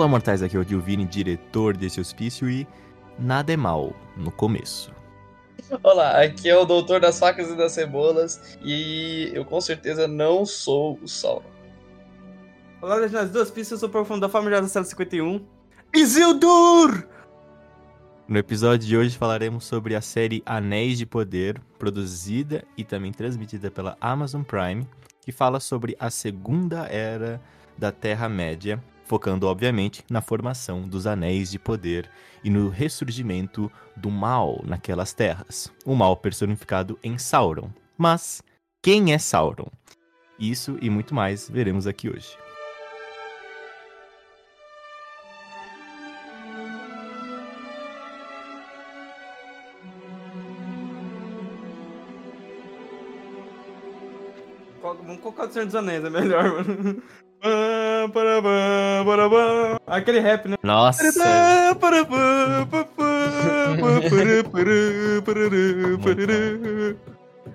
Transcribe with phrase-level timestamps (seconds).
[0.00, 2.66] Olá, mortais, aqui é o Dilvini, diretor desse hospício e
[3.18, 4.90] nada é mal no começo.
[5.82, 10.46] Olá, aqui é o Doutor das Facas e das Cebolas e eu com certeza não
[10.46, 11.44] sou o Sauron.
[12.80, 15.44] Olá, Legendários do Hospício, eu sou o Profundo da Família da Cela 51.
[15.94, 17.06] Isildur!
[18.26, 23.70] No episódio de hoje falaremos sobre a série Anéis de Poder, produzida e também transmitida
[23.70, 24.88] pela Amazon Prime,
[25.20, 27.38] que fala sobre a Segunda Era
[27.76, 32.08] da Terra-média, focando obviamente na formação dos Anéis de Poder
[32.44, 35.68] e no ressurgimento do mal naquelas terras.
[35.84, 37.70] O mal personificado em Sauron.
[37.98, 38.40] Mas
[38.80, 39.66] quem é Sauron?
[40.38, 42.38] Isso e muito mais veremos aqui hoje.
[54.80, 57.02] Vamos colocar o Senhor dos Anéis, é melhor, mano.
[59.86, 60.56] Aquele rap, né?
[60.62, 61.02] Nossa!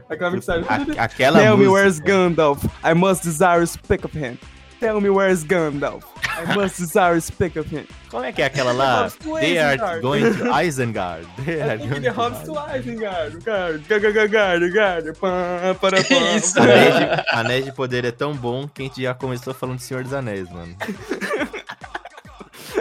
[0.09, 0.65] Aquela mixagem.
[0.97, 2.63] a- aquela Tell me where's Gandalf.
[2.83, 4.37] I must desire speak of him.
[4.79, 6.03] Tell me where's Gandalf.
[6.37, 7.85] I must desire speak of him.
[8.11, 9.09] Como é que é aquela lá?
[9.39, 10.01] They are Isengard.
[10.01, 11.27] going to Isengard.
[11.45, 13.43] They are think going the to Hobbits to Isengard.
[13.45, 16.21] Gard, gard, gard, gard, pá, pará, Que pá.
[16.35, 16.59] isso?
[16.59, 19.83] Anéis de, Anéis de Poder é tão bom que a gente já começou falando de
[19.83, 20.75] Senhor dos Anéis, mano.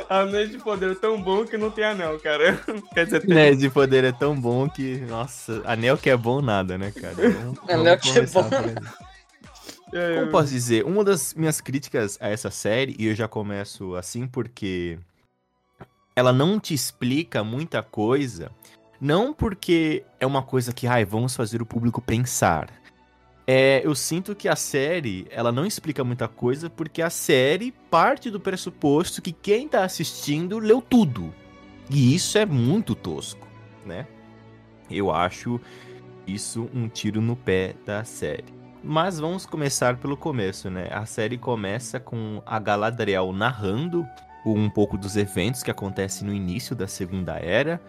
[0.09, 2.59] Anéis de poder é tão bom que não tem anel, cara.
[2.95, 3.33] Quer dizer, tem.
[3.33, 7.15] Anéis de Poder é tão bom que, nossa, anel que é bom nada, né, cara?
[7.31, 8.51] Vamos- Anel vamos que é bom.
[9.93, 9.99] Aí.
[9.99, 10.85] É, Como posso dizer?
[10.85, 14.99] Uma das minhas críticas a essa série, e eu já começo assim porque
[16.17, 18.51] ela não te explica muita coisa,
[19.01, 22.71] não porque é uma coisa que, ai, vamos fazer o público pensar.
[23.47, 28.31] É, eu sinto que a série, ela não explica muita coisa porque a série parte
[28.31, 31.35] do pressuposto que quem tá assistindo leu tudo.
[31.91, 33.47] E isso é muito tosco,
[33.85, 34.07] né?
[34.91, 35.61] Eu acho
[36.27, 38.54] isso um tiro no pé da série.
[38.87, 40.89] Mas vamos começar pelo começo, né?
[40.93, 44.07] A série começa com a Galadriel narrando
[44.45, 47.81] um pouco dos eventos que acontecem no início da Segunda Era.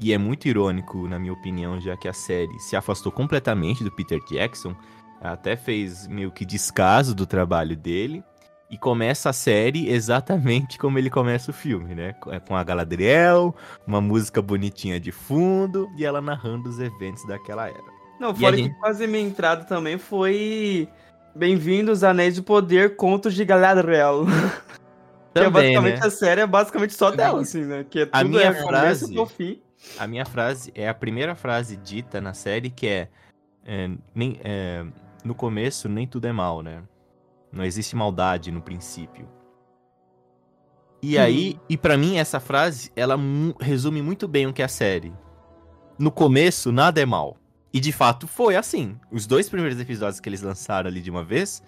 [0.00, 3.92] E é muito irônico, na minha opinião, já que a série se afastou completamente do
[3.92, 4.74] Peter Jackson,
[5.20, 8.24] até fez meio que descaso do trabalho dele.
[8.68, 12.12] E começa a série exatamente como ele começa o filme, né?
[12.14, 13.54] Com- Com a Galadriel,
[13.86, 17.94] uma música bonitinha de fundo e ela narrando os eventos daquela era.
[18.24, 20.88] Não, fora que quase minha entrada também foi.
[21.34, 24.24] Bem-vindos Anéis de Poder, Contos de Galadriel.
[25.34, 26.06] que é Também, basicamente né?
[26.06, 27.84] a série é basicamente só dela, assim, né?
[27.84, 29.14] Que é A minha é frase-.
[29.98, 33.08] A minha frase é a primeira frase dita na série que é,
[33.62, 34.86] é, nem, é,
[35.22, 36.82] no começo nem tudo é mal, né?
[37.52, 39.28] Não existe maldade no princípio.
[41.02, 43.18] E aí, e pra mim essa frase, ela
[43.60, 45.12] resume muito bem o que é a série.
[45.98, 47.36] No começo nada é mal.
[47.74, 48.96] E de fato foi assim.
[49.10, 51.60] Os dois primeiros episódios que eles lançaram ali de uma vez,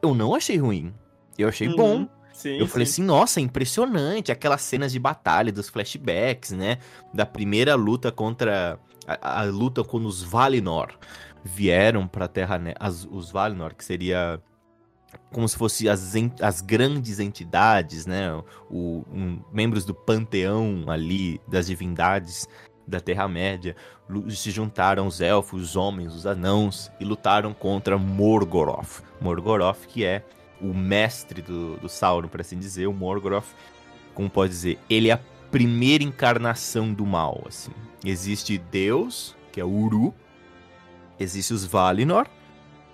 [0.00, 0.94] eu não achei ruim.
[1.36, 1.96] Eu achei bom.
[1.98, 2.08] Uhum.
[2.32, 2.92] Sim, Eu falei sim.
[2.92, 6.78] assim, nossa, impressionante, aquelas cenas de batalha, dos flashbacks, né?
[7.12, 8.78] Da primeira luta contra.
[9.06, 10.96] A, a luta quando os Valinor
[11.42, 12.56] vieram pra Terra.
[12.58, 12.74] Né?
[12.78, 14.40] As, os Valinor, que seria.
[15.32, 18.30] Como se fossem as, as grandes entidades, né?
[18.70, 22.46] O, um- membros do panteão ali, das divindades
[22.86, 23.74] da Terra-média,
[24.30, 29.02] se juntaram os elfos, os homens, os anãos e lutaram contra Morgoroth.
[29.20, 30.24] Morgoroth, que é
[30.60, 33.46] o mestre do, do Sauron, por assim dizer, o Morgoth,
[34.14, 35.20] como pode dizer, ele é a
[35.50, 37.72] primeira encarnação do mal, assim.
[38.04, 40.14] Existe Deus, que é Uru,
[41.18, 42.26] existe os Valinor,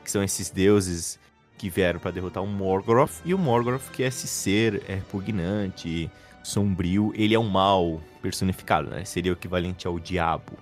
[0.02, 1.18] que são esses deuses
[1.56, 6.10] que vieram para derrotar o Morgoth, e o Morgoth, que é esse ser é, repugnante,
[6.42, 9.04] sombrio, ele é o mal personificado, né?
[9.04, 10.52] Seria o equivalente ao diabo.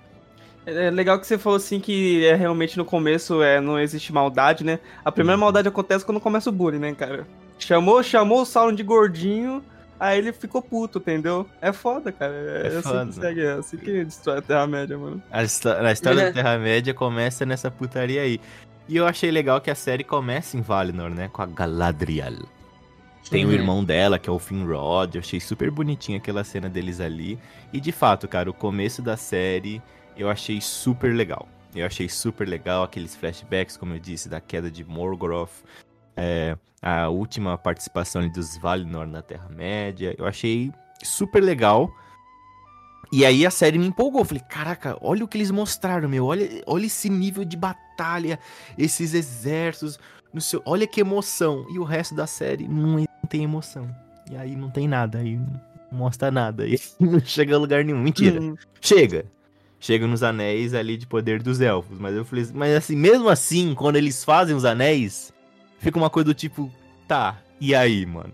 [0.65, 4.63] É legal que você falou assim que é realmente no começo é, não existe maldade,
[4.63, 4.79] né?
[5.03, 5.41] A primeira Uhum.
[5.41, 7.27] maldade acontece quando começa o bullying, né, cara?
[7.59, 9.61] Chamou, chamou o Sauron de gordinho,
[9.99, 11.45] aí ele ficou puto, entendeu?
[11.61, 12.33] É foda, cara.
[12.33, 13.05] É, É assim foda.
[13.07, 15.21] que segue, é assim que destrói a Terra-média, mano.
[15.31, 16.25] A, histó- a história É.
[16.27, 18.39] da Terra-média começa nessa putaria aí.
[18.87, 21.29] E eu achei legal que a série começa em Valinor, né?
[21.31, 22.33] Com a Galadriel.
[23.29, 25.15] Tem o irmão dela, que é o Finrod.
[25.15, 27.39] Eu achei super bonitinha aquela cena deles ali.
[27.71, 29.81] E de fato, cara, o começo da série
[30.17, 31.47] eu achei super legal.
[31.75, 35.63] Eu achei super legal aqueles flashbacks, como eu disse, da queda de Morgoth.
[36.15, 40.13] é, a última participação dos Valinor na Terra-média.
[40.17, 40.71] Eu achei
[41.01, 41.89] super legal.
[43.11, 44.21] E aí a série me empolgou.
[44.21, 46.25] Eu falei, caraca, olha o que eles mostraram, meu.
[46.25, 48.37] Olha, olha esse nível de batalha,
[48.77, 49.97] esses exércitos.
[50.33, 51.65] No seu, olha que emoção.
[51.69, 53.87] E o resto da série não, não tem emoção.
[54.29, 55.61] E aí não tem nada, aí não
[55.91, 56.65] mostra nada.
[56.67, 57.99] E não chega a lugar nenhum.
[58.01, 58.41] Mentira.
[58.41, 58.55] Hum.
[58.81, 59.25] Chega.
[59.83, 61.99] Chega nos anéis ali de poder dos elfos.
[61.99, 65.33] Mas eu falei, mas assim, mesmo assim, quando eles fazem os anéis,
[65.77, 66.71] fica uma coisa do tipo,
[67.05, 68.31] tá, e aí, mano?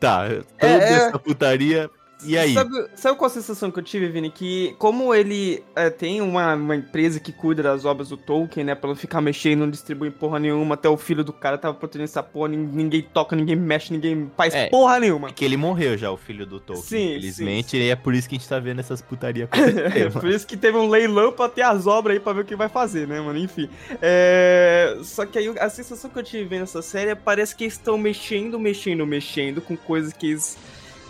[0.00, 0.26] Tá,
[0.58, 0.92] toda É, é.
[0.94, 1.88] essa putaria,
[2.26, 2.54] e aí?
[2.54, 4.30] Sabe, sabe qual a sensação que eu tive, Vini?
[4.30, 8.74] Que como ele é, tem uma, uma empresa que cuida das obras do Tolkien, né?
[8.74, 12.04] Pra não ficar mexendo, não distribui porra nenhuma, até o filho do cara tava protegendo
[12.04, 14.68] essa porra, nin- ninguém toca, ninguém mexe, ninguém faz É.
[14.68, 15.28] porra nenhuma.
[15.28, 16.86] É que ele morreu já, o filho do Tolkien.
[16.86, 20.12] Sim, Infelizmente, e é por isso que a gente tá vendo essas putarias acontecer.
[20.12, 22.56] Por isso que teve um leilão pra ter as obras aí pra ver o que
[22.56, 23.38] vai fazer, né, mano?
[23.38, 23.68] Enfim.
[24.00, 24.96] É...
[25.02, 27.74] Só que aí a sensação que eu tive vendo essa série é parece que eles
[27.74, 30.56] estão mexendo, mexendo, mexendo com coisas que eles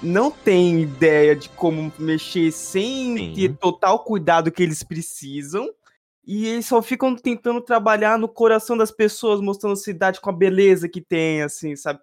[0.02, 3.32] não têm ideia de como mexer sem Sim.
[3.34, 5.68] ter total cuidado que eles precisam.
[6.26, 10.32] E eles só ficam tentando trabalhar no coração das pessoas, mostrando a cidade com a
[10.32, 12.00] beleza que tem, assim, sabe?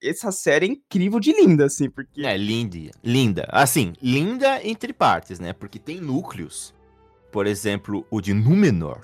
[0.00, 2.24] Essa série é incrível de linda, assim, porque.
[2.24, 3.48] É, linda, linda.
[3.50, 5.52] Assim, linda entre partes, né?
[5.52, 6.72] Porque tem núcleos.
[7.32, 9.00] Por exemplo, o de Númenor.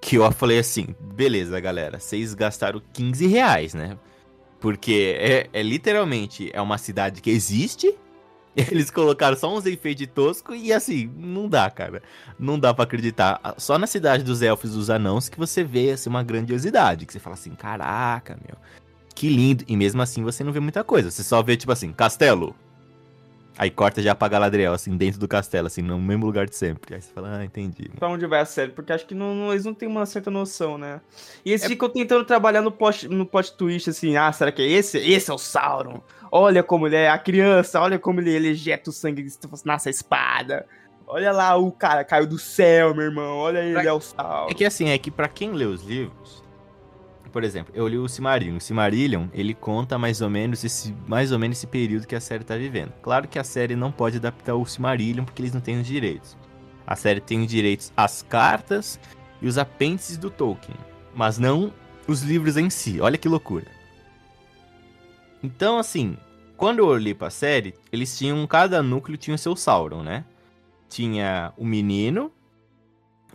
[0.00, 3.98] Que eu falei assim, beleza, galera, vocês gastaram 15 reais, né?
[4.60, 7.94] Porque é, é literalmente é uma cidade que existe.
[8.56, 12.02] Eles colocaram só uns enfeites tosco e assim, não dá, cara.
[12.38, 13.40] Não dá pra acreditar.
[13.56, 17.06] Só na cidade dos elfos e dos anãos que você vê assim, uma grandiosidade.
[17.06, 18.56] Que você fala assim, caraca, meu.
[19.14, 19.64] Que lindo.
[19.68, 21.10] E mesmo assim você não vê muita coisa.
[21.10, 22.54] Você só vê, tipo assim, castelo.
[23.58, 26.94] Aí corta já pra Galadriel, assim, dentro do castelo, assim, no mesmo lugar de sempre.
[26.94, 27.90] Aí você fala, ah, entendi.
[27.98, 30.30] pra onde vai a série, porque acho que não, não- eles não têm uma certa
[30.30, 31.00] noção, né?
[31.44, 34.62] E eles É- ficam tentando trabalhar no plot, no plot twist, assim, ah, será que
[34.62, 34.96] é esse?
[34.98, 36.00] Esse é o Sauron.
[36.30, 39.26] Olha como ele é a criança, olha como ele, ele ejeta o sangue
[39.64, 40.64] nasce a espada.
[41.06, 43.38] Olha lá, o cara caiu do céu, meu irmão.
[43.38, 44.50] Olha ele, Pra- é o Sauron.
[44.50, 46.44] É que assim, é que pra quem lê os livros,
[47.38, 48.56] por exemplo, eu li o Silmarillion.
[48.56, 52.20] O Silmarillion, ele conta mais ou menos esse mais ou menos esse período que a
[52.20, 52.92] série tá vivendo.
[53.00, 56.36] Claro que a série não pode adaptar o Silmarillion porque eles não têm os direitos.
[56.84, 58.98] A série tem os direitos às cartas
[59.40, 60.76] e os apêndices do Tolkien,
[61.14, 61.72] mas não
[62.08, 63.00] os livros em si.
[63.00, 63.68] Olha que loucura.
[65.40, 66.16] Então, assim,
[66.56, 70.24] quando eu olhei pra série, eles tinham cada núcleo tinha o seu Sauron, né?
[70.88, 72.32] Tinha o menino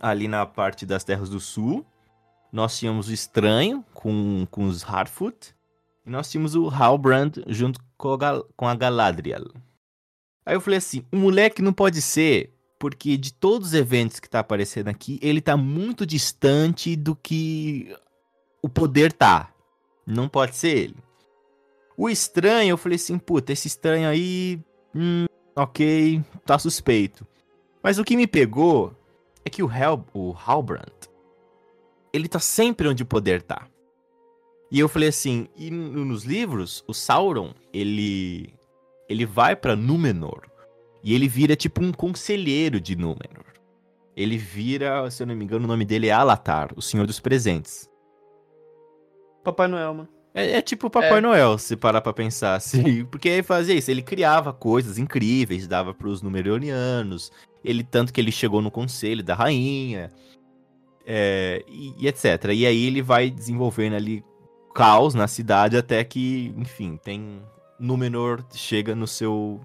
[0.02, 1.86] ali na parte das Terras do Sul.
[2.54, 5.52] Nós tínhamos o Estranho com, com os Harfoot.
[6.06, 9.50] E nós tínhamos o Halbrand junto com a, com a Galadriel.
[10.46, 14.30] Aí eu falei assim, o moleque não pode ser, porque de todos os eventos que
[14.30, 17.92] tá aparecendo aqui, ele tá muito distante do que
[18.62, 19.52] o poder tá.
[20.06, 20.96] Não pode ser ele.
[21.96, 24.60] O estranho, eu falei assim, puta, esse estranho aí,
[24.94, 25.24] hum,
[25.56, 27.26] ok, tá suspeito.
[27.82, 28.94] Mas o que me pegou
[29.44, 31.13] é que o, Hel o Halbrand,
[32.14, 33.66] ele tá sempre onde o poder tá.
[34.70, 38.54] E eu falei assim, e no- nos livros, o Sauron, ele
[39.08, 40.46] ele vai pra Númenor
[41.02, 43.44] e ele vira tipo um conselheiro de Númenor.
[44.16, 47.20] Ele vira, se eu não me engano, o nome dele é Alatar, o Senhor dos
[47.20, 47.90] Presentes.
[49.42, 50.08] Papai Noel, mano.
[50.32, 51.20] É, é tipo o Papai É.
[51.20, 53.04] Noel, se parar pra pensar assim.
[53.10, 57.30] Porque ele fazia isso, ele criava coisas incríveis, dava pros Númenóreanos.
[57.62, 60.10] Ele, tanto que ele chegou no conselho da rainha.
[61.06, 62.46] É, e, e etc.
[62.52, 64.24] E aí ele vai desenvolvendo ali
[64.74, 67.42] caos na cidade até que, enfim, tem.
[67.76, 69.60] Númenor chega no seu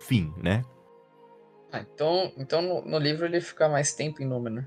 [0.00, 0.62] fim, né?
[1.72, 4.64] Ah, então, então no, no livro ele fica mais tempo em Númenor.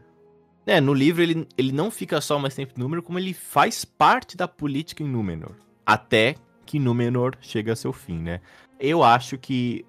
[0.65, 3.85] É, no livro ele, ele não fica só mais tempo em Númenor, como ele faz
[3.85, 5.55] parte da política em Númenor.
[5.85, 8.41] Até que Númenor chega a seu fim, né?
[8.79, 9.85] Eu acho que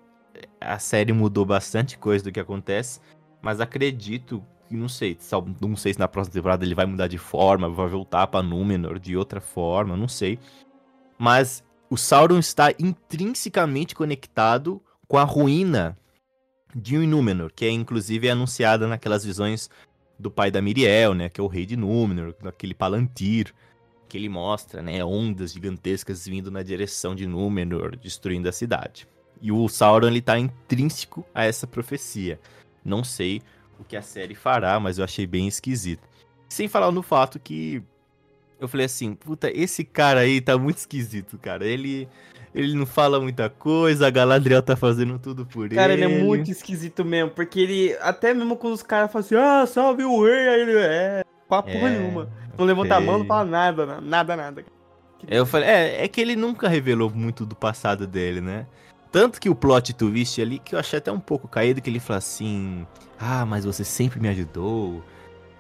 [0.61, 3.01] a série mudou bastante coisa do que acontece,
[3.41, 4.45] mas acredito
[4.77, 5.17] não sei,
[5.61, 8.99] não sei se na próxima temporada ele vai mudar de forma, vai voltar pra Númenor
[8.99, 10.39] de outra forma, não sei.
[11.19, 15.97] Mas o Sauron está intrinsecamente conectado com a ruína
[16.75, 19.69] de Númenor, que é inclusive anunciada naquelas visões
[20.19, 21.29] do pai da Miriel, né?
[21.29, 23.53] Que é o rei de Númenor, aquele Palantir,
[24.09, 25.05] que ele mostra, né?
[25.05, 29.07] Ondas gigantescas vindo na direção de Númenor, destruindo a cidade.
[29.41, 32.41] E o Sauron, ele tá intrínseco a essa profecia.
[32.85, 33.43] Não sei
[33.83, 36.09] o que a série fará, mas eu achei bem esquisito.
[36.49, 37.83] Sem falar no fato que
[38.61, 41.67] eu falei assim, puta, esse cara aí tá muito esquisito, cara.
[41.67, 42.09] Ele
[42.55, 46.05] ele não fala muita coisa, a Galadriel tá fazendo tudo por Cara, ele.
[46.05, 49.67] ele é muito esquisito mesmo, porque ele, até mesmo quando os caras falam assim, ah,
[49.67, 52.29] salve o rei, aí ele é, papo É, nenhuma.
[52.59, 53.29] Não levanta a mão, não sei.
[53.29, 54.65] fala nada, na- nada, nada.
[55.27, 58.67] Eu falei, é, é que ele nunca revelou muito do passado dele, né?
[59.13, 62.01] Tanto que o plot twist ali, que eu achei até um pouco caído, que ele
[62.01, 62.87] fala assim:
[63.21, 65.05] Ah, mas você sempre me ajudou.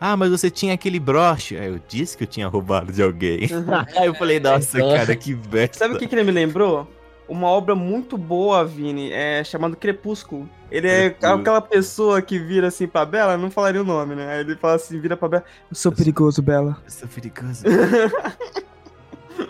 [0.01, 1.57] Ah, mas você tinha aquele broche.
[1.57, 3.49] Aí eu disse que eu tinha roubado de alguém.
[3.97, 5.79] Aí eu falei, nossa, Então- cara, que besta.
[5.79, 6.89] Sabe o que, que ele me lembrou?
[7.29, 10.49] uma obra muito boa, Vini, é chamado Crepúsculo.
[10.71, 14.35] Ele é aquela pessoa que vira assim pra Bela, não falaria o nome, né?
[14.35, 16.77] Aí ele fala assim, vira pra Bela, eu sou perigoso, Bela.
[16.85, 17.65] Eu sou perigoso.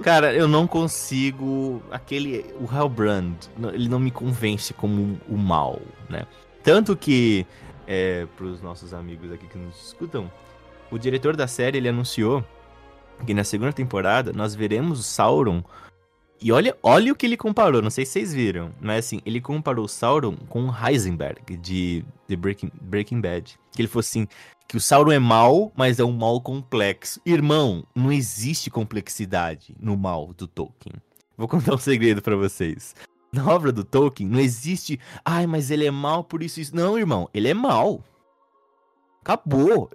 [0.03, 1.83] Cara, eu não consigo.
[1.91, 2.45] Aquele.
[2.61, 3.35] O Hellbrand,
[3.73, 6.25] ele não me convence como o mal, né?
[6.62, 7.47] Tanto que,
[7.87, 10.31] é, pros nossos amigos aqui que nos escutam,
[10.91, 12.45] o diretor da série ele anunciou
[13.27, 15.62] que na segunda temporada nós veremos o Sauron.
[16.42, 19.40] E olha, olha o que ele comparou, não sei se vocês viram, mas assim, ele
[19.40, 23.56] comparou o Sauron com o Heisenberg de, de Breaking, Breaking Bad.
[23.70, 24.26] Que ele falou assim:
[24.66, 27.20] que o Sauron é mal, mas é um mal complexo.
[27.25, 30.94] Irmão, não existe complexidade no mal do Tolkien.
[31.37, 32.94] Vou contar um segredo pra vocês.
[33.32, 36.75] Na obra do Tolkien não existe, ai, mas ele é mal por isso isso.
[36.75, 38.02] Não, irmão, ele é mal.
[39.20, 39.90] Acabou.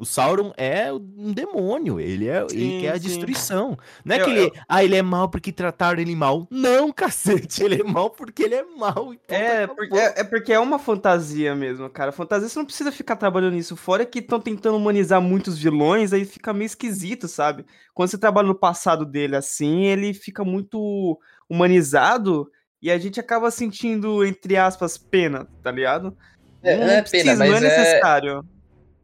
[0.00, 3.06] O Sauron é um demônio, ele é ele Sim, quer a sim.
[3.06, 3.76] destruição.
[4.02, 6.48] Não é Eu- que ele, eu- ah, ele é mal porque trataram ele mal.
[6.50, 6.90] Não,
[7.52, 9.12] cacete, ele é mal porque ele é mal.
[9.12, 12.12] e ponto, É porque, é, é porque é uma fantasia mesmo, cara.
[12.12, 13.76] Fantasia você não precisa ficar trabalhando nisso.
[13.76, 17.66] Fora que estão tentando humanizar muitos vilões, aí fica meio esquisito, sabe?
[17.92, 23.50] Quando você trabalha no passado dele assim, ele fica muito humanizado e a gente acaba
[23.50, 26.16] sentindo, entre aspas, pena, tá ligado?
[26.62, 28.42] É, não é pena, não é mas é, necessário.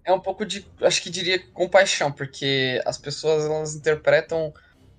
[0.07, 4.53] É um pouco de, acho que diria compaixão, porque as pessoas elas interpretam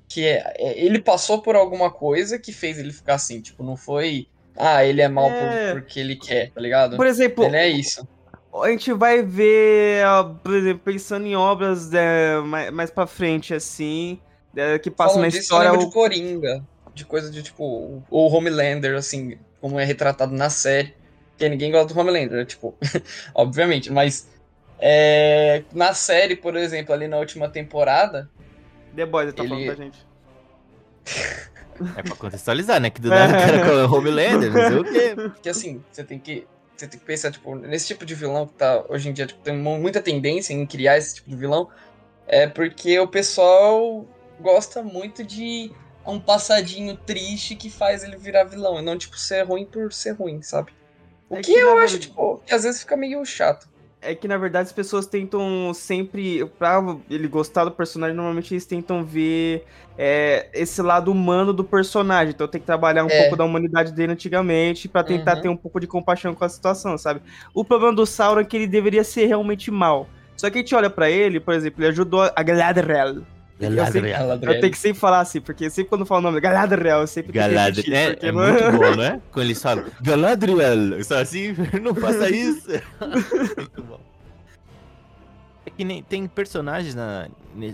[0.10, 3.76] que é, é- ele passou por alguma coisa que fez ele ficar assim, tipo, não
[3.76, 5.72] foi, ah, ele é mal por- É.
[5.74, 6.96] porque ele quer, tá ligado?
[6.98, 8.08] Por exemplo, Ele é isso.
[8.64, 13.54] a gente vai ver, ó, por exemplo, pensando em obras é, mais, mais pra frente,
[13.54, 14.20] assim,
[14.56, 15.70] é, que passam na história.
[15.70, 20.34] eu o- de Coringa, de coisa de tipo, o o Homelander, assim, como é retratado
[20.34, 20.94] na série,
[21.38, 22.76] que ninguém gosta do Homelander, tipo,
[23.36, 24.28] obviamente, mas
[24.79, 28.29] é, na série, por exemplo, ali na última temporada,
[28.96, 30.07] The Boys, tá Ele- falando pra gente.
[31.96, 32.89] É pra contextualizar, né?
[32.89, 35.31] Que do nada o cara com o Homelander, não sei o quê.
[35.43, 38.53] que assim, você tem que você tem que pensar, tipo, nesse tipo de vilão que
[38.53, 41.69] tá hoje em dia, tipo, tem mu- muita tendência em criar esse tipo de vilão,
[42.27, 44.05] é porque o pessoal
[44.39, 45.72] gosta muito de
[46.05, 50.12] um passadinho triste que faz ele virar vilão, e não, tipo, ser ruim por ser
[50.12, 50.72] ruim, sabe?
[51.27, 53.67] O É que, que, eu acho, verdade- tipo, que às vezes fica meio chato.
[54.00, 56.46] É que, na verdade, as pessoas tentam sempre.
[56.60, 59.66] Pra ele gostar do personagem, normalmente eles tentam ver
[59.98, 62.32] é, esse lado humano do personagem.
[62.34, 63.18] Então tem que trabalhar um É.
[63.24, 65.42] pouco da humanidade dele antigamente pra tentar Uhum.
[65.42, 67.22] ter um pouco de compaixão com a situação, sabe?
[67.54, 70.08] O problema do Sauron é que ele deveria ser realmente mal.
[70.36, 73.24] Só que a gente olha pra ele, por exemplo, ele ajudou a Galadriel.
[73.60, 74.30] Galadriel.
[74.42, 77.08] Eu tenho que sempre falar assim, porque sempre quando eu falo o nome Galadriel, eu
[77.08, 77.98] sempre tenho que repetir, Galadriel.
[77.98, 79.22] É, porque é não- muito bom, né?
[79.32, 81.04] Quando eles falam Galadriel.
[81.04, 82.68] Só assim, não faça isso.
[83.02, 84.00] muito bom.
[85.66, 87.28] É que nem, tem personagens na,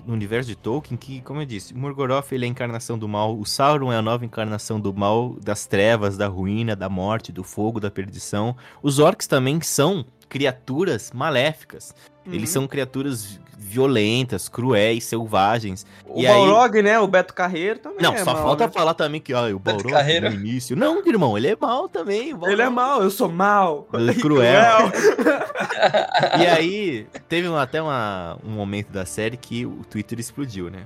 [0.06, 3.38] no universo de Tolkien que, como eu disse, Morgoroth ele é a encarnação do mal,
[3.38, 7.44] o Sauron é a nova encarnação do mal, das trevas, da ruína, da morte, do
[7.44, 8.56] fogo, da perdição.
[8.82, 11.94] Os orcs também são criaturas maléficas.
[12.26, 12.62] Eles Uhum.
[12.62, 15.86] são criaturas violentas, cruéis, selvagens.
[16.06, 17.00] O E aí- Balrog, né?
[17.00, 18.00] O Beto Carreiro também.
[18.02, 18.72] Não, é só mal, falta né?
[18.72, 20.30] falar também que, ó, o Balrog Carreiro.
[20.30, 20.76] no início.
[20.76, 22.34] Não, irmão, ele é mal também.
[22.36, 23.88] o Ele é mal, eu sou mal.
[23.94, 24.92] Ele é cruel.
[26.40, 30.84] E aí, teve até uma- um momento da série que o Twitter explodiu, né?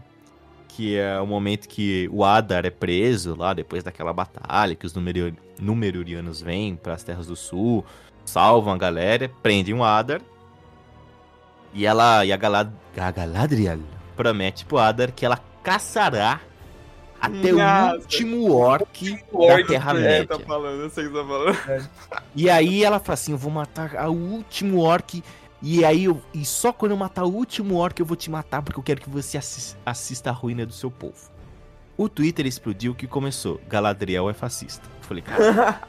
[0.67, 4.93] Que é o momento que o Adar é preso lá, depois daquela batalha, que os
[5.59, 7.85] Númenóreanos vêm para as Terras do Sul,
[8.25, 10.21] salvam a galera, prendem o Adar.
[11.77, 13.79] E ela, e a, Galad, a Galadriel
[14.15, 16.41] promete pro Adar que ela caçará
[17.21, 17.93] até Nossa.
[17.95, 20.27] o último orc da orc, É, Terra-média.
[20.27, 21.89] tá falando, eu sei o que você tá falando.
[22.35, 25.23] E aí ela fala assim: eu vou matar o último orc.
[25.61, 28.61] E aí eu, e só quando eu matar o último orc eu vou te matar
[28.63, 31.29] porque eu quero que você assis- assista a ruína do seu povo.
[31.95, 33.59] O Twitter explodiu que começou.
[33.67, 34.87] Galadriel é fascista.
[34.99, 35.79] Eu falei, cara,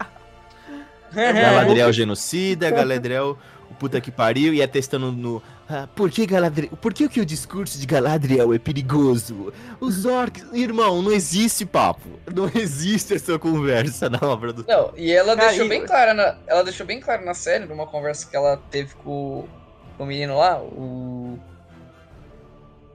[1.13, 3.39] Galadriel genocida, Galadriel
[3.79, 5.43] puta que pariu e é testando no.
[5.69, 6.77] ah, por que Galadriel.
[6.77, 9.53] Por que, que o discurso de Galadriel é perigoso?
[9.81, 10.45] Os orcs.
[10.53, 12.09] Irmão, não existe papo.
[12.35, 14.65] Não existe essa conversa na obra do.
[14.67, 17.65] Não, e ela Cara, deixou e- bem clara na, ela deixou bem claro na série,
[17.67, 19.47] numa conversa que ela teve com,
[19.97, 21.39] com o menino lá, o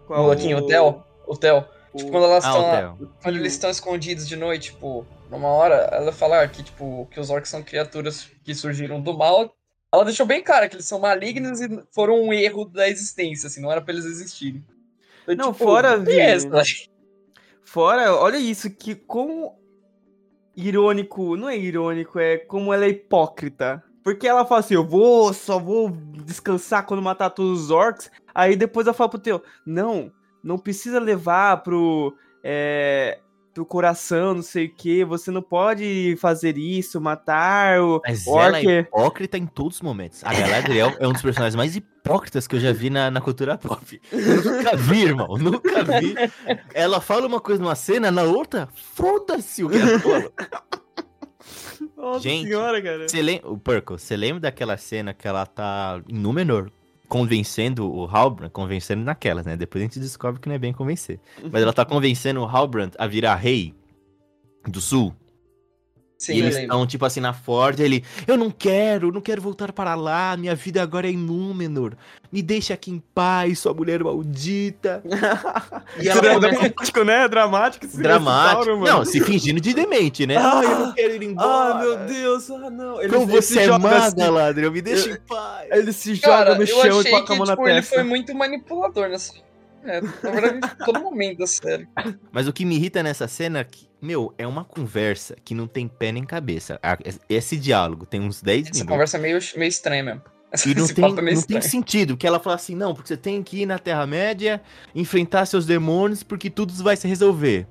[0.07, 1.65] Qual o Molequinho, o Theo, o Theo.
[1.95, 3.11] Tipo, quando elas Ah, estão o Theo.
[3.21, 7.29] quando eles estão escondidos de noite, tipo, numa hora, ela falar que, tipo, que os
[7.29, 9.55] orcs são criaturas que surgiram do mal.
[9.93, 13.62] Ela deixou bem claro que eles são malignos e foram um erro da existência, assim,
[13.62, 14.65] não era pra eles existirem.
[15.23, 16.19] Então, Não, tipo, fora, tem Vini.
[16.19, 16.63] essa.
[17.63, 19.55] Fora, olha isso, que como
[20.55, 23.83] irônico, não é irônico, é como ela é hipócrita.
[24.03, 25.89] Porque ela fala assim, eu vou, só vou
[26.25, 28.12] descansar quando matar todos os orcs.
[28.33, 30.12] Aí depois ela fala pro Teu, não,
[30.43, 32.17] não precisa levar pro...
[32.43, 33.19] é,
[33.53, 38.57] do coração, não sei o que, você não pode fazer isso, matar o Mas ela
[38.57, 38.67] orc.
[38.67, 40.24] é hipócrita em todos os momentos.
[40.24, 43.57] A Galadriel é um dos personagens mais hipócritas que eu já vi na, na cultura
[43.57, 44.01] pop.
[44.12, 45.38] Nunca vi, irmão.
[45.38, 46.15] Nunca vi.
[46.74, 50.31] Ela fala uma coisa numa cena, na outra, foda-se o que ela fala.
[51.95, 53.05] Nossa Gente, senhora, cara.
[53.13, 56.72] Lembra, o Perko, você lembra daquela cena que ela tá em Númenor,
[57.07, 59.55] convencendo o Halbrand, convencendo naquelas, né?
[59.55, 61.19] Depois a gente descobre que não é bem convencer.
[61.51, 63.74] Mas ela tá convencendo o Halbrand a virar rei
[64.67, 65.13] do sul.
[66.24, 69.74] Sim, e eles estão, tipo assim, na Ford, ele, eu não quero, não quero voltar
[69.74, 71.98] para lá, minha vida agora é em Númenor,
[72.32, 75.03] me deixa aqui em paz, sua mulher maldita.
[76.01, 77.27] e ela é começa dramático, né?
[77.27, 77.86] Dramático.
[77.86, 80.38] esse dramático, não, se fingindo de demente, né?
[80.38, 81.74] Ai, eu não quero ir embora.
[81.74, 83.01] Ah, meu Deus, ah, não.
[83.01, 85.68] Ele, Como ele você se é joga má, assim, Galadriel, me deixa em paz.
[85.72, 87.96] Ele se joga Cara, no eu chão e a mão na tipo, ele testa.
[87.96, 89.34] foi muito manipulador nessa.
[89.84, 91.86] É, na verdade, em todo momento da série.
[92.32, 95.65] Mas o que me irrita nessa cena é que, meu, é uma conversa que não
[95.65, 96.79] tem pé nem cabeça.
[97.29, 98.91] Esse diálogo tem uns 10 Essa minutos.
[98.91, 100.22] conversa é meio, meio estranha mesmo.
[100.65, 103.17] E não Esse tem, é não tem sentido, que ela fala assim, não, porque você
[103.17, 104.62] tem que ir na Terra-média,
[104.93, 107.65] enfrentar seus demônios, porque tudo vai se resolver.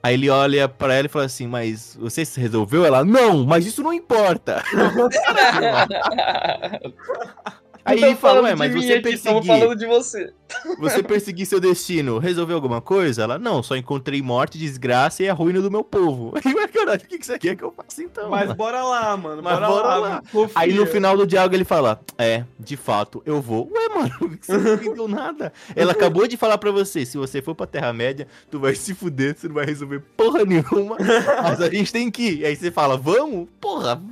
[0.00, 2.84] Aí ele olha pra ela e fala assim, mas você se resolveu?
[2.84, 4.62] Ela, não, mas isso não importa.
[7.86, 10.32] Aí ele tô fala, ué, mas você tamo perseguir, falando de você.
[10.80, 13.22] você perseguir seu destino, resolveu alguma coisa?
[13.22, 16.34] Ela, não, só encontrei morte, desgraça e a ruína do meu povo.
[16.44, 18.28] Aí, ué, caralho, o que que você quer que eu faça então?
[18.28, 18.54] Mas mano?
[18.56, 19.40] bora lá, mano.
[19.40, 19.98] Mas bora, bora lá.
[19.98, 20.22] lá.
[20.56, 23.70] Aí no final do diálogo ele fala: É, de fato, eu vou.
[23.72, 25.52] Ué, mano, você não entendeu nada.
[25.76, 29.36] Ela acabou de falar pra você: se você for pra Terra-média, tu vai se fuder,
[29.36, 30.96] você não vai resolver porra nenhuma.
[31.42, 32.46] Mas a gente tem que ir.
[32.46, 33.46] Aí você fala: Vamos?
[33.60, 34.02] Porra.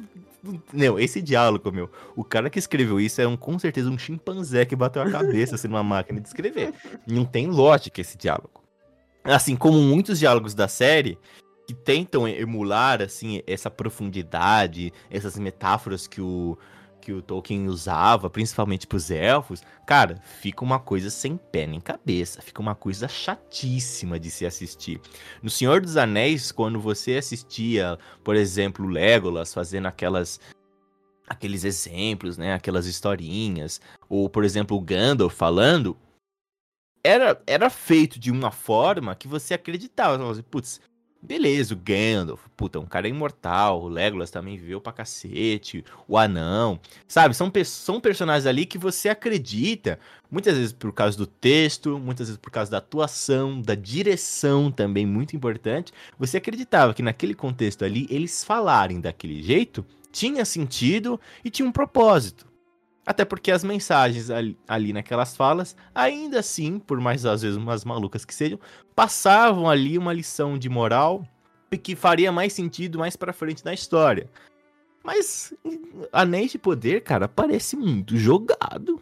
[0.72, 1.90] Não, esse diálogo, meu.
[2.14, 5.54] O cara que escreveu isso é um, com certeza um chimpanzé que bateu a cabeça
[5.54, 6.72] assim, numa máquina de escrever.
[7.06, 8.62] Não tem lógica esse diálogo.
[9.22, 11.18] Assim como muitos diálogos da série
[11.66, 16.58] que tentam emular assim essa profundidade, essas metáforas que o
[17.04, 22.40] que o Tolkien usava, principalmente pros elfos, cara, fica uma coisa sem pé nem cabeça,
[22.40, 25.00] fica uma coisa chatíssima de se assistir.
[25.42, 30.40] No Senhor dos Anéis, quando você assistia, por exemplo, Legolas fazendo aquelas
[31.26, 35.96] aqueles exemplos, né, aquelas historinhas, ou por exemplo, o Gandalf falando,
[37.02, 40.30] era, era feito de uma forma que você acreditava.
[40.30, 40.80] Assim, Putz,
[41.24, 46.78] beleza, o Gandalf, puta, um cara imortal, o Legolas também viveu pra cacete, o Anão,
[47.08, 47.34] sabe?
[47.34, 49.98] São, são personagens ali que você acredita,
[50.30, 55.06] muitas vezes por causa do texto, muitas vezes por causa da atuação, da direção também,
[55.06, 55.92] muito importante.
[56.18, 61.72] Você acreditava que naquele contexto ali, eles falarem daquele jeito, tinha sentido e tinha um
[61.72, 62.53] propósito.
[63.06, 67.84] Até porque as mensagens ali, ali naquelas falas, ainda assim, por mais às vezes umas
[67.84, 68.58] malucas que sejam,
[68.94, 71.26] passavam ali uma lição de moral
[71.82, 74.30] que faria mais sentido mais pra frente na história.
[75.02, 75.52] Mas
[76.12, 79.00] Anéis de Poder, cara, parece muito jogado.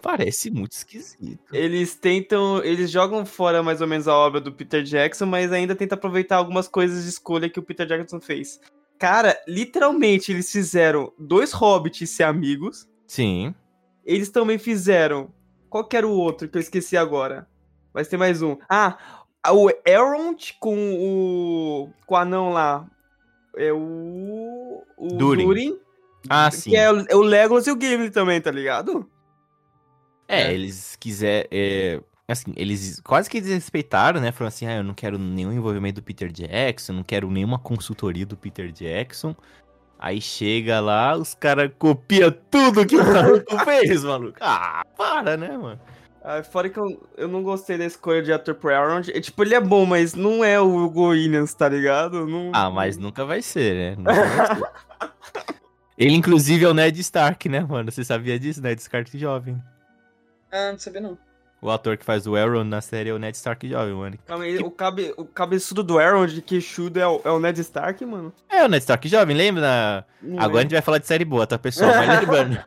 [0.00, 1.54] Parece muito esquisito.
[1.54, 2.62] Eles tentam.
[2.64, 6.36] Eles jogam fora mais ou menos a obra do Peter Jackson, mas ainda tentam aproveitar
[6.36, 8.60] algumas coisas de escolha que o Peter Jackson fez.
[8.98, 12.88] Cara, literalmente eles fizeram dois hobbits ser amigos.
[13.12, 13.54] Sim.
[14.06, 15.30] Eles também fizeram.
[15.68, 17.46] Qual que era o outro que eu esqueci agora?
[17.92, 18.56] Mas tem mais um.
[18.66, 18.96] Ah,
[19.50, 21.90] o Elrond com o.
[22.06, 22.86] com o anão lá.
[23.54, 24.82] É o.
[24.96, 25.44] O Durin.
[25.44, 25.78] Durin.
[26.30, 26.70] Ah, sim.
[26.70, 29.06] que é o, é o Legolas e o Gimli também, tá ligado?
[30.26, 30.54] É, É.
[30.54, 34.32] eles quiser, é, assim, eles quase que desrespeitaram, né?
[34.32, 38.24] Falaram assim, ah, eu não quero nenhum envolvimento do Peter Jackson, não quero nenhuma consultoria
[38.24, 39.36] do Peter Jackson.
[40.02, 44.36] Aí chega lá, os caras copiam tudo que o maluco fez, maluco.
[44.40, 45.80] Ah, para, né, mano?
[46.24, 49.10] Ah, fora que eu, eu não gostei da escolha de ator pro Elrond.
[49.10, 52.26] É, tipo, ele é bom, mas não é o Hugo Williams, tá ligado?
[52.26, 52.50] Não...
[52.52, 53.96] Ah, mas nunca vai ser, né?
[53.96, 54.46] Nunca vai
[55.22, 55.54] ser.
[55.96, 57.92] Ele, inclusive, é o Ned Stark, né, mano?
[57.92, 58.60] Você sabia disso?
[58.60, 59.62] Ned Stark jovem.
[60.50, 61.16] Ah, não sabia não.
[61.62, 64.18] O ator que faz o Elrond na série é o Ned Stark jovem, mano.
[64.26, 68.04] Calma aí, o, cabe, o cabeçudo do Elrond, queixudo, é o, é o Ned Stark,
[68.04, 68.32] mano?
[68.50, 69.62] É o Ned Stark jovem, lembra?
[69.62, 70.60] na- Não Agora a lembro.
[70.62, 71.92] gente vai falar de série boa, tá, pessoal?
[71.94, 72.58] Mas lembrando.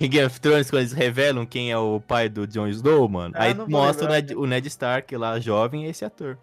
[0.00, 3.34] Em Game of Thrones, quando eles revelam quem é o pai do Jon Snow, mano,
[3.36, 4.08] Ah, aí não mostra o.
[4.10, 6.36] Ned, o Ned Stark lá, jovem, e esse ator.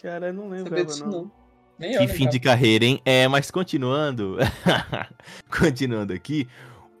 [0.00, 0.84] Cara, eu não Não lembro.
[0.84, 1.30] disso não.
[1.78, 3.00] Nem eu, Que fim de carreira, hein?
[3.04, 4.36] É, mas continuando.
[5.50, 6.48] continuando aqui.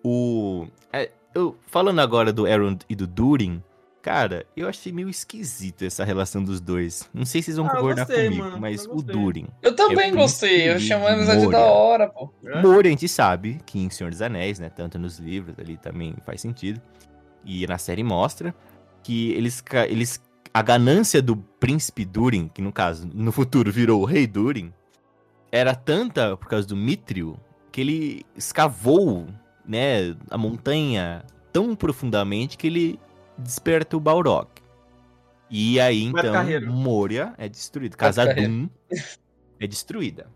[0.04, 0.66] O.
[0.92, 3.62] é, eu, falando agora do Aaron e do Durin,
[4.06, 7.10] cara, eu achei meio esquisito essa relação dos dois.
[7.12, 9.02] Não sei se vocês vão Ah, concordar gostei, comigo, mano, mas o.
[9.02, 9.48] Durin.
[9.60, 12.32] Eu também É gostei, eu achei uma amizade da hora, pô.
[12.44, 12.62] É?
[12.62, 14.68] Moria, a gente sabe que em Senhor dos Anéis, né?
[14.68, 16.80] Tanto nos livros ali também faz sentido.
[17.44, 18.54] E na série mostra
[19.02, 20.22] que eles, eles
[20.54, 24.72] a ganância do príncipe Durin, que no caso, no futuro virou o rei Durin,
[25.50, 27.36] era tanta por causa do Mithril
[27.72, 29.26] que ele escavou,
[29.66, 33.00] né, a montanha tão profundamente que ele
[33.38, 34.48] desperta o Balrog.
[35.50, 36.32] E aí então.
[36.72, 38.68] Moria é destruída, Beto Casadum
[39.60, 40.28] é destruída.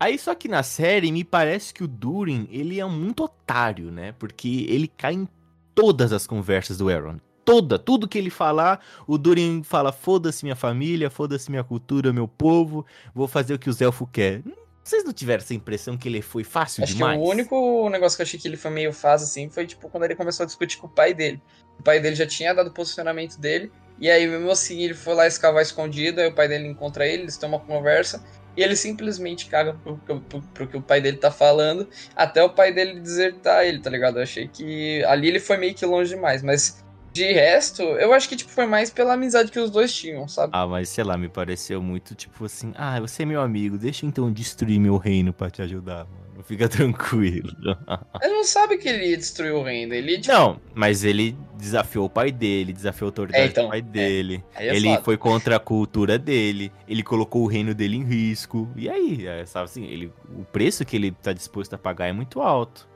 [0.00, 4.12] Aí só que na série me parece que o Durin, ele é muito otário, né?
[4.12, 5.28] Porque ele cai em
[5.74, 7.18] todas as conversas do Aaron.
[7.44, 12.28] Toda, tudo que ele falar, o Durin fala: "Foda-se minha família, foda-se minha cultura, meu
[12.28, 14.44] povo, vou fazer o que os elfos querem".
[14.84, 17.18] Vocês não tiveram essa impressão que ele foi fácil Acho demais?
[17.18, 19.88] que o único negócio que eu achei que ele foi meio fácil, assim, foi tipo
[19.90, 21.42] quando ele começou a discutir com o pai dele.
[21.78, 25.14] O pai dele já tinha dado o posicionamento dele, e aí mesmo assim ele foi
[25.14, 28.24] lá escavar escondido, aí o pai dele encontra ele, eles têm uma conversa,
[28.56, 32.50] e ele simplesmente caga pro, pro, pro- que o pai dele tá falando, até o
[32.50, 34.18] pai dele desertar ele, tá ligado?
[34.18, 36.84] Eu achei que ali ele foi meio que longe demais, mas
[37.18, 40.52] de resto, eu acho que tipo, foi mais pela amizade que os dois tinham, sabe?
[40.54, 44.04] Ah, mas sei lá, me pareceu muito tipo assim: "Ah, você é meu amigo, deixa
[44.04, 46.42] eu então destruir meu reino pra te ajudar, mano.
[46.44, 47.50] Fica tranquilo".
[48.22, 52.06] Ele não sabe que ele ia destruir o reino, ele tipo, Não, mas ele desafiou
[52.06, 54.42] o pai dele, desafiou a autoridade É, então, do pai dele.
[54.54, 55.02] aí é ele foda.
[55.02, 58.68] foi contra a cultura dele, ele colocou o reino dele em risco.
[58.76, 62.12] E aí, é, sabe assim, ele, o preço que ele tá disposto a pagar é
[62.12, 62.86] muito alto.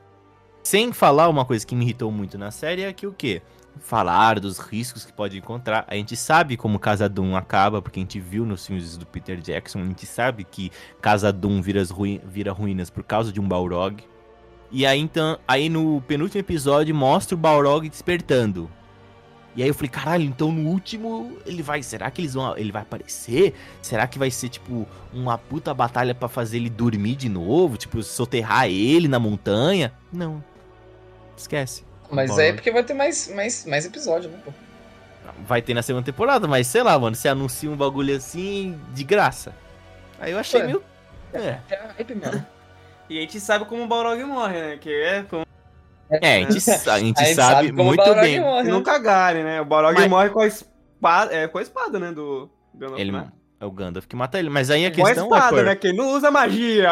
[0.63, 3.41] Sem falar uma coisa que me irritou muito na série é que o quê?
[3.79, 5.85] Falar dos riscos que pode encontrar.
[5.87, 9.39] A gente sabe como Casa Doom acaba, porque a gente viu nos filmes do Peter
[9.39, 9.79] Jackson.
[9.79, 11.83] A gente sabe que Casa Doom vira,
[12.25, 14.03] vira ruínas por causa de um Balrog.
[14.71, 18.69] E aí, então, aí no penúltimo episódio mostra o Balrog despertando.
[19.55, 21.83] E aí eu falei, caralho, então no último ele vai.
[21.83, 22.57] Será que eles vão.
[22.57, 23.53] Ele vai aparecer?
[23.81, 27.77] Será que vai ser, tipo, uma puta batalha pra fazer ele dormir de novo?
[27.77, 29.93] Tipo, soterrar ele na montanha?
[30.11, 30.43] Não.
[31.37, 31.83] Esquece.
[32.13, 34.51] Mas é porque vai ter mais, mais, mais episódio, né, pô?
[35.47, 37.15] Vai ter na segunda temporada, mas sei lá, mano.
[37.15, 39.53] Você anuncia um bagulho assim de graça.
[40.19, 40.67] Aí eu achei Ué.
[40.67, 40.83] meio.
[41.33, 41.57] É.
[41.69, 42.45] É hype mesmo.
[43.09, 44.77] E a gente sabe como o Balrog morre, né?
[44.79, 45.45] Que é como
[46.09, 48.39] É, a gente, sa- a gente A gente sabe, sabe como o muito Balrog bem.
[48.39, 48.71] morre, se né?
[48.73, 49.61] não cagarem, né?
[49.61, 52.11] O Balrog Mas- morre com a espada, é, com a espada, né?
[52.13, 53.27] Do Gandalf, Ele né?
[53.59, 54.49] é o Gandalf que mata ele.
[54.49, 55.27] Mas aí a Com a questão é.
[55.27, 55.75] espada, Cor, né?
[55.75, 56.89] Quem não usa magia.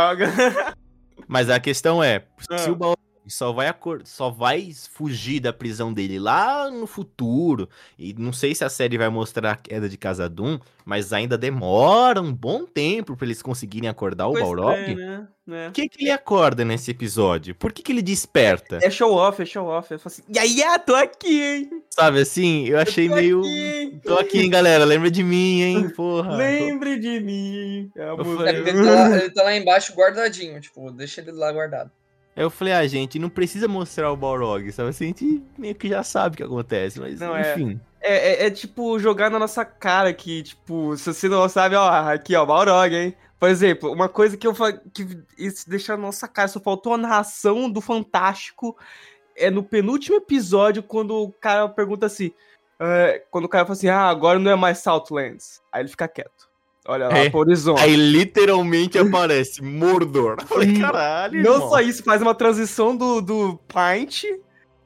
[1.28, 2.24] Mas a questão é,
[2.58, 2.72] se Ah.
[2.72, 8.14] o Balrog só vai, acor- só vai fugir da prisão dele lá no futuro, e
[8.14, 12.34] não sei se a série vai mostrar a queda de Casadum, mas ainda demora um
[12.34, 14.78] bom tempo pra eles conseguirem acordar o Balrog.
[14.80, 15.66] estranha, né?
[15.66, 17.54] Por que, que ele acorda nesse episódio?
[17.56, 18.80] Por que, que ele desperta?
[18.82, 19.92] É show off, é show off.
[19.92, 21.84] Eu falo assim, e aí, ah, tô aqui, hein?
[21.90, 22.66] Sabe assim?
[22.68, 23.40] Eu achei tô meio.
[23.42, 24.00] aqui?
[24.04, 24.84] Tô aqui, hein, galera.
[24.86, 25.90] Lembra de mim, hein?
[25.96, 26.36] Porra.
[26.36, 27.92] Lembre de mim.
[27.96, 31.92] É Eu Ele tá, lá, ele tá lá embaixo guardadinho, tipo, deixa ele lá guardado.
[32.36, 35.06] Aí eu falei, ah, gente, não precisa mostrar o Balrog, sabe assim?
[35.06, 37.52] A gente meio que já sabe o que acontece, mas Não, é.
[37.54, 37.80] enfim.
[38.00, 41.88] É, é- é tipo jogar na nossa cara que, tipo, se você não sabe, ó,
[41.90, 43.16] aqui, ó, Balrog, hein?
[43.40, 44.54] Por exemplo, uma coisa que eu
[44.94, 48.78] que isso deixa na nossa cara, só faltou a narração do Fantástico
[49.36, 52.32] é no penúltimo episódio, quando o cara pergunta assim.
[52.80, 55.62] é, quando o cara fala assim, ah, agora não é mais Southlands.
[55.72, 56.50] Aí ele fica quieto.
[56.88, 57.30] Olha lá É.
[57.30, 57.82] pro horizonte.
[57.82, 60.38] Aí literalmente aparece Mordor.
[60.42, 61.70] Eu falei, caralho, Não irmão.
[61.70, 64.24] só isso, faz uma transição do, do Paint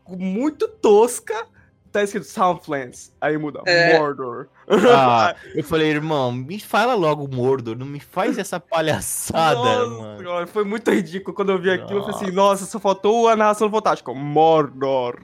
[0.07, 1.47] muito tosca.
[1.91, 3.15] Tá escrito Southlands.
[3.21, 3.61] Aí muda.
[3.65, 3.97] É.
[3.97, 4.47] Mordor.
[4.67, 10.17] Ah, eu falei, irmão, me fala logo Mordor, não me faz essa palhaçada, Nossa, mano.
[10.19, 11.99] senhora, foi muito ridículo quando eu vi aquilo.
[11.99, 14.13] Eu falei assim, nossa, só faltou a narração do Fantástico.
[14.13, 15.21] Mordor.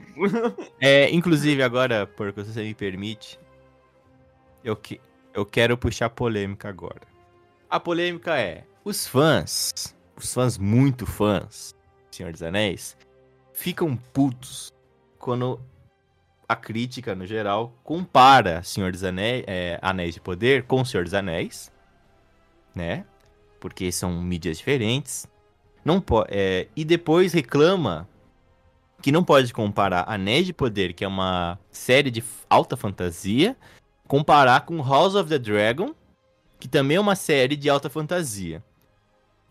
[0.80, 3.38] É, inclusive, agora, porque você me permite,
[4.64, 4.98] eu, que,
[5.34, 7.02] eu quero puxar polêmica agora.
[7.68, 11.74] A polêmica é: os fãs, os fãs muito fãs,
[12.10, 12.96] Senhor dos Anéis,
[13.52, 14.72] ficam putos
[15.18, 15.60] quando
[16.48, 21.14] a crítica, no geral, compara Senhor dos Anéis, é, Anéis de Poder com Senhor dos
[21.14, 21.72] Anéis,
[22.74, 23.06] né?
[23.58, 25.26] Porque são mídias diferentes.
[25.84, 28.08] Não é, e depois reclama
[29.00, 33.56] que não pode comparar Anéis de Poder, que é uma série de alta fantasia,
[34.12, 35.94] comparar com House of the Dragon,
[36.60, 38.62] que também é uma série de alta fantasia.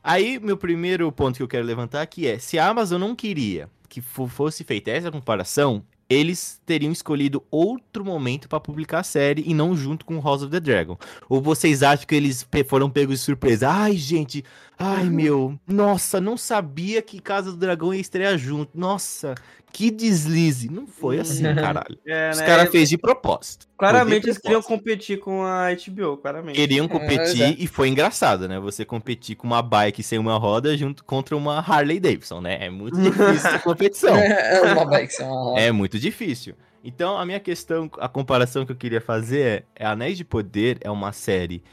[0.04, 3.67] Aí, meu primeiro ponto que eu quero levantar aqui é: se a Amazon não queria
[3.89, 9.43] que fo- fosse feita essa comparação, eles teriam escolhido outro momento para publicar a série
[9.47, 10.95] e não junto com House of the Dragon.
[11.28, 13.67] Ou vocês acham que eles foram pegos de surpresa?
[13.67, 14.45] Ai, gente,
[14.84, 18.78] ai meu, nossa, não sabia que Casa do Dragão ia estrear junto.
[18.78, 19.36] Nossa,
[19.72, 20.70] que deslize.
[20.70, 21.98] Não foi assim, caralho.
[22.06, 22.46] É, Os né?
[22.46, 23.67] caras fez de propósito.
[23.78, 26.56] Claramente de eles queriam competir com a HBO, claramente.
[26.56, 27.56] Queriam É, competir é.
[27.58, 28.60] e foi engraçado, né?
[28.60, 32.58] Você competir com uma bike sem uma roda junto contra uma Harley Davidson, né?
[32.65, 34.15] É muito difícil essa competição.
[34.15, 35.62] É uma bike, é uma roda.
[35.62, 36.56] É muito difícil.
[36.84, 39.41] Então, a minha questão, a comparação que eu queria fazer
[39.76, 41.63] é, é Anéis de Poder é uma série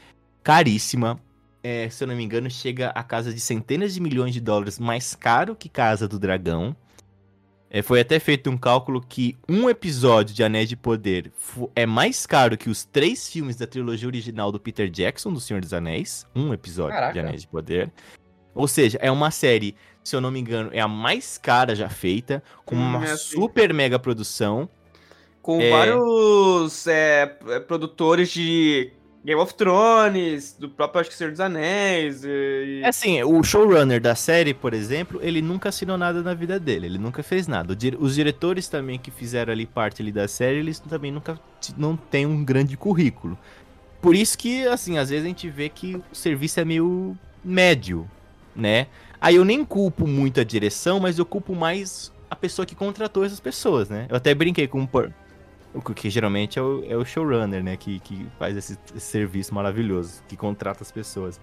[0.43, 1.19] caríssima.
[1.61, 4.79] É, se eu não me engano, chega a casa de centenas de milhões de dólares
[4.79, 6.75] mais caro que Casa do Dragão.
[7.69, 11.31] É, foi até feito um cálculo que um episódio de Anéis de Poder
[11.75, 15.61] é mais caro que os três filmes da trilogia original do Peter Jackson, do Senhor
[15.61, 16.25] dos Anéis.
[16.35, 17.13] Um episódio Caraca.
[17.13, 17.91] de Anéis de Poder.
[18.55, 21.89] Ou seja, é uma série, se eu não me engano, é a mais cara já
[21.89, 23.35] feita, com hum, uma é assim.
[23.35, 24.67] super mega produção.
[25.41, 25.69] Com é...
[25.69, 27.27] vários é,
[27.67, 28.91] produtores de
[29.23, 32.23] Game of Thrones, do próprio, acho que Senhor dos Anéis.
[32.23, 32.81] E...
[32.83, 36.85] É assim, o showrunner da série, por exemplo, ele nunca assinou nada na vida dele,
[36.85, 37.77] ele nunca fez nada.
[37.99, 41.39] Os diretores também que fizeram ali parte ali da série, eles também nunca
[41.77, 43.37] não têm um grande currículo.
[44.01, 48.09] Por isso que, assim, às vezes a gente vê que o serviço é meio médio,
[48.55, 48.87] né?
[49.19, 53.25] Aí eu nem culpo muito a direção, mas eu culpo mais a pessoa que contratou
[53.25, 54.07] essas pessoas, né?
[54.09, 54.87] Eu até brinquei com o
[55.95, 57.77] que geralmente é o, é o showrunner, né?
[57.77, 61.39] Que, que faz esse, esse, serviço maravilhoso, que contrata as pessoas.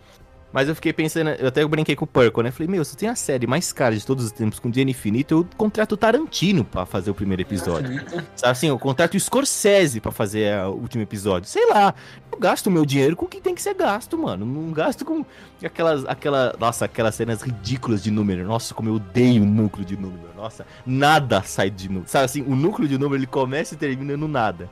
[0.52, 2.50] Mas eu fiquei pensando, eu até brinquei com o Perco, né?
[2.50, 5.34] Falei, meu, se tem a série mais cara de todos os tempos com dinheiro infinito,
[5.34, 8.00] eu contrato o Tarantino pra fazer o primeiro episódio.
[8.34, 11.48] Sabe assim, eu contrato o Scorsese pra fazer o último episódio.
[11.48, 11.94] Sei lá,
[12.32, 14.46] eu gasto meu dinheiro com o que tem que ser gasto, mano.
[14.46, 15.26] Não gasto com
[15.62, 18.46] aquelas, aquela, nossa, aquelas cenas ridículas de número.
[18.46, 20.30] Nossa, como eu odeio o núcleo de número.
[20.36, 22.08] Nossa, nada sai de número.
[22.08, 24.70] Sabe assim, o núcleo de número ele começa e termina no nada.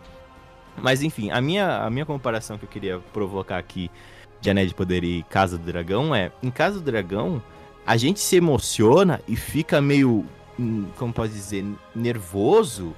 [0.77, 3.91] Mas enfim, a minha, a minha comparação que eu queria provocar aqui
[4.45, 7.43] de Anéis de Poder e Casa do Dragão é, em Casa do Dragão,
[7.87, 10.27] a gente se emociona e fica meio,
[10.59, 12.95] hum, como pode dizer, nervoso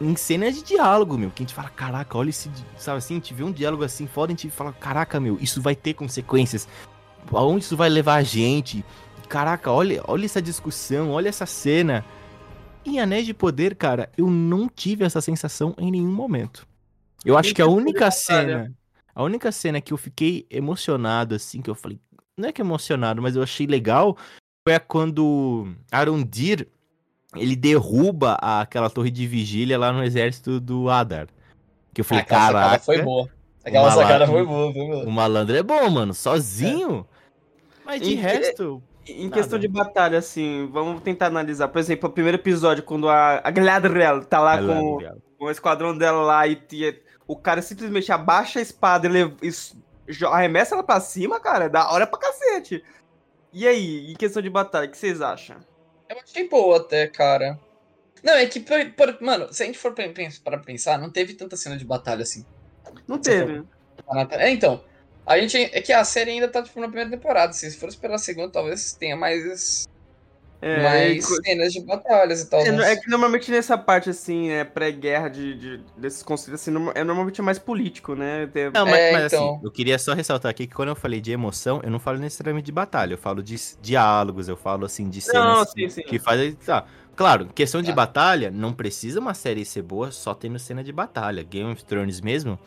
[0.00, 3.16] em cenas de diálogo, meu, que a gente fala, caraca, olha esse, sabe assim, a
[3.16, 6.66] gente vê um diálogo assim foda, a gente fala, caraca, meu, isso vai ter consequências,
[7.32, 8.84] aonde isso vai levar a gente,
[9.28, 12.04] caraca, olha, olha essa discussão, olha essa cena.
[12.86, 16.66] Em Anéis de Poder, cara, eu não tive essa sensação em nenhum momento.
[17.24, 18.72] Eu acho que a única cena,
[19.14, 21.98] a única cena que eu fiquei emocionado, assim, que eu falei,
[22.36, 24.16] não é que emocionado, mas eu achei legal,
[24.66, 26.68] foi a quando Arondir,
[27.36, 31.28] ele derruba aquela torre de vigília lá no exército do Adar.
[31.92, 32.78] Que eu falei, caraca...
[32.78, 33.28] foi boa.
[33.64, 37.06] Aquela sacada foi boa, viu, O malandro é bom, mano, sozinho.
[37.10, 37.20] É.
[37.84, 38.82] Mas de em resto...
[39.06, 39.34] Em nada.
[39.34, 41.68] questão de batalha, assim, vamos tentar analisar.
[41.68, 44.98] Por exemplo, o primeiro episódio, quando a, a Galadriel tá lá com,
[45.36, 46.54] com o esquadrão dela lá e
[47.30, 51.68] o cara simplesmente abaixa a espada e, leva, e arremessa ela pra cima, cara, é
[51.68, 52.84] da hora pra cacete.
[53.52, 55.58] E aí, em questão de batalha, o que vocês acham?
[56.08, 57.56] Eu achei boa até, cara.
[58.20, 61.56] Não, é que, por, por, mano, se a gente for para pensar, não teve tanta
[61.56, 62.44] cena de batalha assim.
[63.06, 63.62] Não teve.
[64.32, 64.82] É, então.
[65.24, 65.56] A gente.
[65.56, 67.52] É que a série ainda tá tipo, na primeira temporada.
[67.52, 69.88] Se for esperar a segunda, talvez tenha mais
[70.62, 71.42] é, mais e...
[71.42, 72.60] cenas de batalhas e tal.
[72.60, 77.02] É, é, que normalmente nessa parte, assim, é pré-guerra de, de, desses conflitos, assim, é
[77.02, 78.46] normalmente mais político, né?
[78.52, 78.70] Tem...
[78.70, 79.54] Não, mas, é, mas assim, então...
[79.54, 82.18] assim, eu queria só ressaltar aqui que quando eu falei de emoção, eu não falo
[82.18, 86.02] necessariamente de batalha, eu falo de diálogos, eu falo, assim, de cenas não, sim, sim.
[86.02, 86.52] que fazem...
[86.54, 86.84] Tá.
[87.16, 87.94] Claro, questão de tá.
[87.94, 91.42] batalha, não precisa uma série ser boa só tendo cena de batalha.
[91.42, 92.58] Game of Thrones mesmo,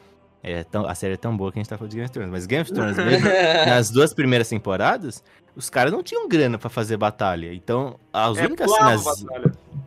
[0.44, 2.14] é tão, a série é tão boa que a gente tá falando de Game of
[2.14, 3.30] Thrones, mas Game of Thrones mesmo,
[3.66, 5.24] nas duas primeiras temporadas,
[5.56, 7.54] os caras não tinham grana para fazer batalha.
[7.54, 9.26] Então, as é, únicas cenas.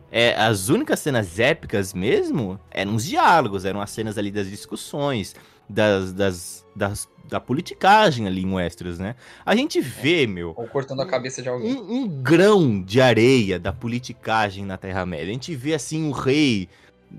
[0.09, 5.35] É, as únicas cenas épicas mesmo eram os diálogos, eram as cenas ali das discussões,
[5.69, 9.15] das, das, das da politicagem ali em Westeros, né?
[9.45, 10.53] A gente vê, é, meu.
[10.55, 11.75] Ou cortando a cabeça de alguém.
[11.75, 15.27] Um, um, grão de areia da politicagem na Terra-média.
[15.27, 16.69] A gente vê, assim, o rei,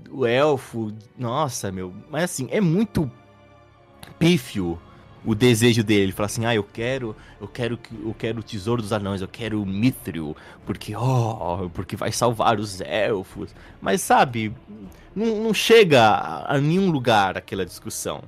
[0.09, 0.91] o elfo.
[1.17, 1.93] Nossa, meu.
[2.09, 3.09] Mas, assim, é muito
[4.17, 4.79] pífio
[5.25, 6.03] o desejo dele.
[6.03, 9.27] Ele fala assim: "Ah, eu quero, eu quero eu quero o tesouro dos anões, eu
[9.27, 13.53] quero o Mithril, porque oh, porque vai salvar os elfos".
[13.81, 14.53] Mas sabe,
[15.15, 18.23] não, não chega a, a, nenhum lugar aquela discussão.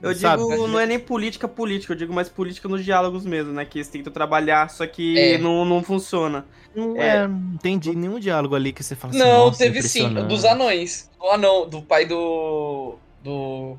[0.00, 0.42] Eu sabe?
[0.48, 3.64] digo, não é nem política política, eu digo mais política nos diálogos mesmo, né?
[3.64, 5.38] Que eles tentam trabalhar, só que é.
[5.38, 6.46] não, não funciona.
[6.72, 9.22] Não é, é, não entendi nenhum diálogo ali que você fala assim.
[9.22, 11.10] Não, teve sim, dos anões.
[11.20, 12.96] O anão, do pai do.
[13.24, 13.76] do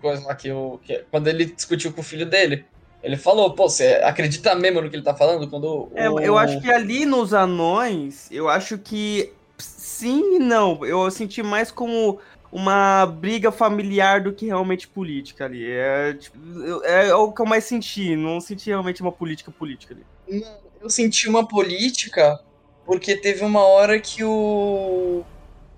[0.00, 2.64] coisa lá que, eu, que quando ele discutiu com o filho dele.
[3.02, 5.50] Ele falou, pô, você acredita mesmo no que ele tá falando?
[5.50, 6.20] Quando é, o...
[6.20, 10.84] Eu acho que ali nos anões, eu acho que sim e não.
[10.86, 12.20] Eu senti mais como
[12.52, 15.68] uma briga familiar do que realmente política ali.
[15.68, 16.38] É, tipo,
[16.84, 18.14] é, é o que eu mais senti.
[18.14, 20.44] Não senti realmente uma política política ali.
[20.80, 22.38] eu senti uma política
[22.86, 25.24] porque teve uma hora que o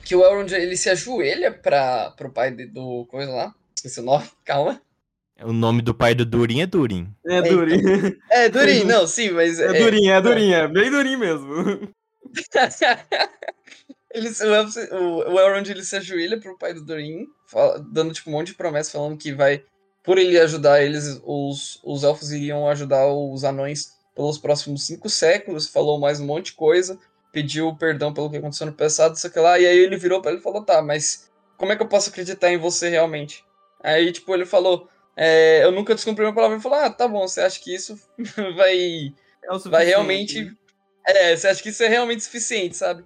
[0.05, 4.25] que o Elrond ele se ajoelha para pro pai do coisa lá esqueci o nome,
[4.45, 4.81] calma.
[5.43, 7.13] O nome do pai do Durin é Durin.
[7.27, 7.81] É, Durin.
[8.31, 9.59] É, Durin, não, sim, mas.
[9.59, 11.93] É, é Durin, é Durin, é bem Durin mesmo.
[14.15, 14.29] Ele,
[14.93, 18.55] o, Elrond ele se ajoelha pro pai do Durin, fala- dando tipo um monte de
[18.55, 19.65] promessa, falando que vai,
[20.05, 25.67] por ele ajudar eles, os, os elfos iriam ajudar os anões pelos próximos cinco séculos.
[25.67, 26.97] Falou mais um monte de coisa,
[27.33, 29.59] pediu perdão pelo que aconteceu no passado, sei lá.
[29.59, 32.11] E aí ele virou pra ele e falou: Tá, mas como é que eu posso
[32.11, 33.45] acreditar em você realmente?
[33.85, 36.57] Aí, tipo, ele falou: é, Eu nunca descumpri minha palavra.
[36.57, 37.97] Ele falou: Ah, tá bom, você acha que isso
[38.57, 40.53] vai É o vai realmente.
[41.07, 43.05] É, você acha que isso é realmente suficiente, sabe?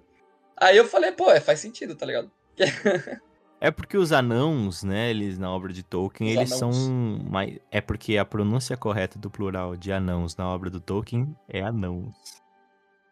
[0.55, 2.31] Aí eu falei, pô, é, faz sentido, tá ligado?
[3.61, 6.77] É porque os anãos, né, eles na obra de Tolkien, Os eles anãos.
[6.77, 11.35] são mais é porque a pronúncia correta do plural de anãos na obra do Tolkien
[11.45, 12.13] é anãos.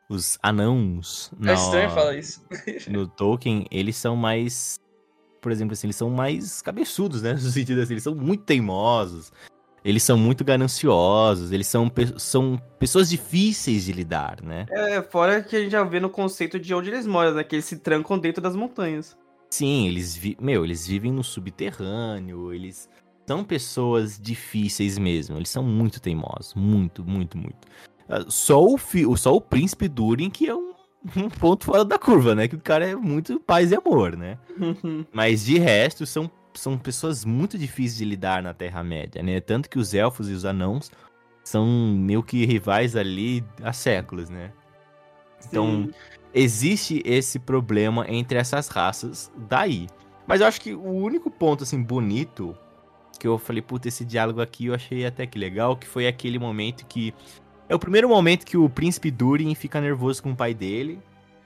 [0.10, 2.48] Os anãos É na, estranho falar isso.
[2.88, 4.80] no Tolkien, eles são mais,
[5.48, 9.32] por exemplo, assim, eles são mais cabeçudos, né, no sentido assim, eles são muito teimosos.
[9.86, 14.66] Eles são muito gananciosos, eles são, pe- são pessoas difíceis de lidar, né?
[14.70, 17.44] É, fora que a gente já vê no conceito de onde eles moram, né?
[17.44, 19.16] Que eles se trancam dentro das montanhas.
[19.50, 20.20] Sim, eles.
[20.42, 22.90] Meu, eles vivem no subterrâneo, eles
[23.26, 27.68] são pessoas difíceis mesmo, eles são muito teimosos, muito, muito, muito.
[28.10, 28.78] Ah, Só o,
[29.16, 30.67] só o príncipe Durin que é um...
[31.16, 32.48] um ponto fora da curva, né?
[32.48, 34.38] Que o cara é muito paz e amor, né?
[35.14, 39.40] Mas de resto, são, são pessoas muito difíceis de lidar na Terra-média, né?
[39.40, 40.92] Tanto que os elfos e os anãos
[41.44, 44.52] são meio que rivais ali há séculos, né?
[45.48, 45.92] Então, Sim.
[46.34, 49.88] existe esse problema entre essas raças daí.
[50.26, 52.56] Mas eu acho que o único ponto, assim, bonito
[53.18, 56.38] que eu falei, puta, esse diálogo aqui eu achei até que legal, que foi aquele
[56.38, 57.14] momento que...
[57.70, 61.00] É o primeiro momento que o príncipe Durin fica nervoso com o pai dele,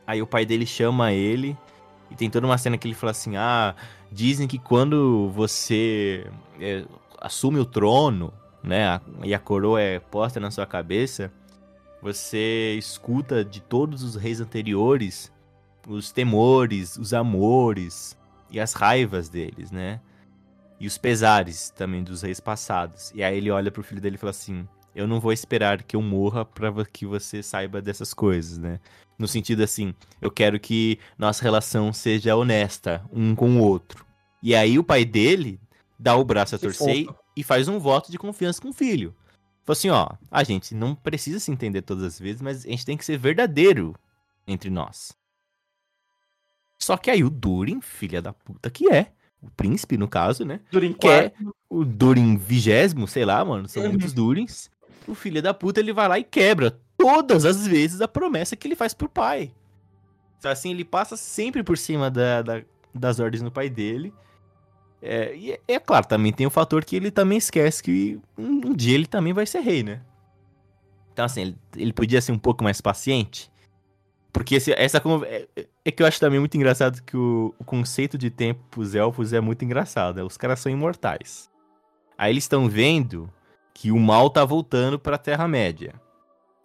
[0.06, 1.58] aí o pai dele chama ele,
[2.12, 3.76] e tem toda uma cena que ele fala assim, ah,
[4.12, 6.28] dizem que quando você
[6.60, 6.84] é,
[7.20, 8.32] assume o trono,
[8.64, 11.32] né, a- e a coroa é posta na sua cabeça,
[12.02, 15.32] você escuta de todos os reis anteriores
[15.88, 18.18] os temores, os amores
[18.50, 20.00] e as raivas deles, né?
[20.80, 23.12] E os pesares também dos reis passados.
[23.16, 25.96] E aí ele olha pro filho dele e fala assim: Eu não vou esperar que
[25.96, 28.80] eu morra pra vo- que você saiba dessas coisas, né?
[29.18, 34.06] No sentido assim, eu quero que nossa relação seja honesta um com o outro.
[34.44, 35.60] E aí o pai dele
[36.00, 37.06] dá o braço a torcer
[37.38, 39.16] e faz um voto de confiança com o filho.
[39.64, 42.86] Falou assim, ó, a gente não precisa se entender todas as vezes, mas a gente
[42.86, 43.96] tem que ser verdadeiro
[44.48, 45.14] entre nós.
[46.80, 50.60] Só que aí o Durin, filha da puta que é, o príncipe no caso, né?
[50.72, 51.56] Durin Que é quarto.
[51.70, 53.90] o Durin vigésimo, sei lá, mano, são Uhum.
[53.90, 54.70] muitos Durins.
[55.08, 58.68] O filho da puta, ele vai lá e quebra todas as vezes a promessa que
[58.68, 59.52] ele faz pro pai.
[60.38, 62.62] Então, assim, ele passa sempre por cima da, da-
[62.94, 64.14] das ordens do pai dele.
[65.02, 68.68] É, e é, é claro, também tem o fator que ele também esquece que um,
[68.70, 70.02] um dia ele também vai ser rei, né?
[71.14, 73.52] Então, assim, ele, ele podia ser um pouco mais paciente.
[74.32, 75.48] Porque esse- essa con- é,
[75.84, 79.34] é que eu acho também muito engraçado que o, o conceito de tempo pros elfos
[79.34, 80.18] é muito engraçado.
[80.18, 80.24] né?
[80.24, 81.50] Os caras são imortais.
[82.18, 83.30] Aí eles estão vendo
[83.74, 85.94] que o mal tá voltando pra Terra-média.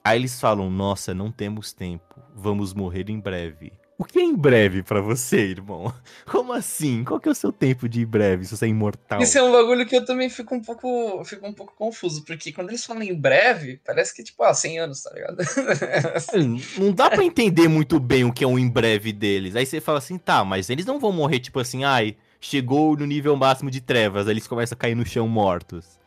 [0.04, 2.22] Aí eles falam: Nossa, não temos tempo.
[2.34, 3.72] Vamos morrer em breve.
[3.98, 5.92] O que é em breve pra você, irmão?
[6.26, 7.02] Como assim?
[7.02, 9.22] Qual que é o seu tempo de em breve se você é imortal?
[9.22, 12.52] Isso é um bagulho que eu também fico um pouco, fico um pouco confuso, porque
[12.52, 15.38] quando eles falam em breve, parece que, tipo, ah, 100 anos, tá ligado?
[16.78, 19.56] Não dá pra entender muito bem o que é um em breve deles.
[19.56, 23.06] Aí você fala assim, tá, mas eles não vão morrer tipo assim, ai, chegou no
[23.06, 25.98] nível máximo de trevas, aí eles começam a cair no chão mortos.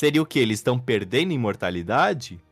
[0.00, 0.38] Seria o que?
[0.38, 2.42] Eles estão perdendo imortalidade?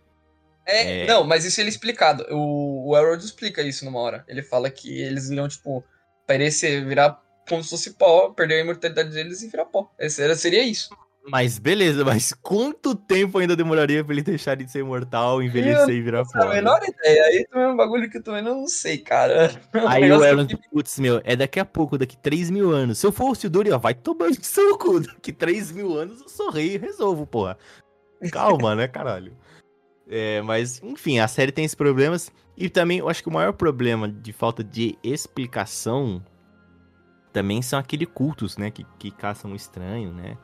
[0.67, 1.07] É, É.
[1.07, 2.27] Não, mas isso ele é explicado.
[2.31, 4.23] O, o Elrond explica isso numa hora.
[4.29, 5.83] Ele fala que eles iam, tipo,
[6.27, 9.91] parecer, virar como se fosse pó, perder a imortalidade deles e virar pó.
[9.99, 10.91] Esse era, seria isso.
[11.31, 16.01] Mas beleza, mas quanto tempo ainda demoraria pra ele deixar de ser imortal, envelhecer e
[16.03, 16.49] virar A foda?
[16.49, 17.25] menor ideia.
[17.25, 19.51] Aí também é um bagulho que eu também não sei, cara.
[19.75, 22.99] Um Aí o Elrond, que- putz, meu, é daqui a pouco, daqui 3 mil anos.
[22.99, 25.01] Se eu fosse o Durin, ó, vai tomar de seu cu.
[25.19, 27.57] Daqui 3 mil anos eu sou rei e resolvo, porra.
[28.33, 29.37] Calma, né, caralho?
[30.09, 32.33] É, mas, enfim, a série tem esses problemas.
[32.57, 36.23] E também, eu acho que o maior problema de falta de explicação
[37.33, 38.71] também são aqueles cultos, né?
[38.71, 40.37] Que, que caçam o estranho, né?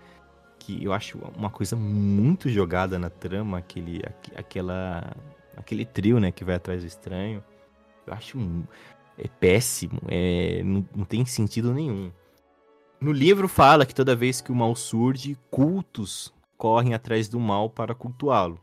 [0.64, 5.14] Que eu acho uma coisa muito jogada na trama, aquele, aque- aquela,
[5.56, 6.32] aquele trio, né?
[6.32, 7.44] Que vai atrás do estranho.
[8.06, 8.64] Eu acho um-
[9.18, 12.10] é péssimo, é, não, não tem sentido nenhum.
[13.00, 17.68] No livro fala que toda vez que o mal surge, cultos correm atrás do mal
[17.68, 18.58] para cultuá-lo.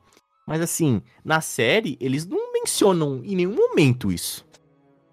[0.47, 4.45] Mas assim, na série, eles não mencionam em nenhum momento isso.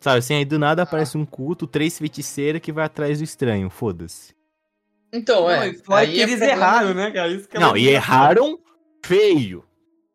[0.01, 3.69] Sabe, assim, aí do nada aparece um culto, três feiticeiras que vai atrás do estranho,
[3.69, 4.35] foda-se.
[5.13, 5.73] Então, Não, é.
[5.75, 7.29] fora aí que é eles problema- erraram, né, cara?
[7.29, 8.59] Isso que é Não, e erraram
[9.05, 9.65] feio.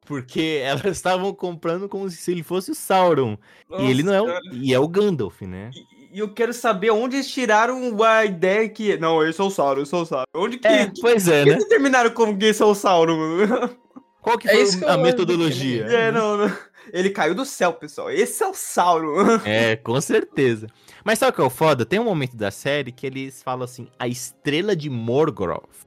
[0.05, 3.37] Porque elas estavam comprando como se ele fosse o Sauron.
[3.69, 4.39] Nossa, e ele não é o, cara.
[4.51, 5.71] e é o Gandalf, né?
[5.73, 8.97] E, E eu quero saber onde eles tiraram a ideia que.
[8.97, 10.25] Não, eu sou o Sauron, eu sou o Sauron.
[10.35, 10.67] Onde que.
[10.67, 11.55] É, pois é, que né?
[11.55, 13.69] eles terminaram como que sou o Sauron, mano?
[14.21, 15.85] Qual que É foi isso que a metodologia?
[15.85, 16.55] É, não, não.
[16.91, 18.11] Ele caiu do céu, pessoal.
[18.11, 19.39] Esse é o Sauron.
[19.45, 20.67] É, com certeza.
[21.03, 21.85] Mas sabe o que é o foda?
[21.85, 25.85] Tem um momento da série que eles falam assim: a estrela de Morgoth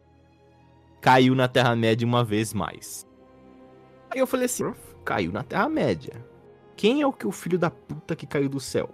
[1.01, 3.07] caiu na Terra-média uma vez mais.
[4.11, 4.73] Aí eu falei assim:
[5.05, 6.12] caiu na Terra-média.
[6.77, 8.91] Quem é o que o filho da puta que caiu do céu?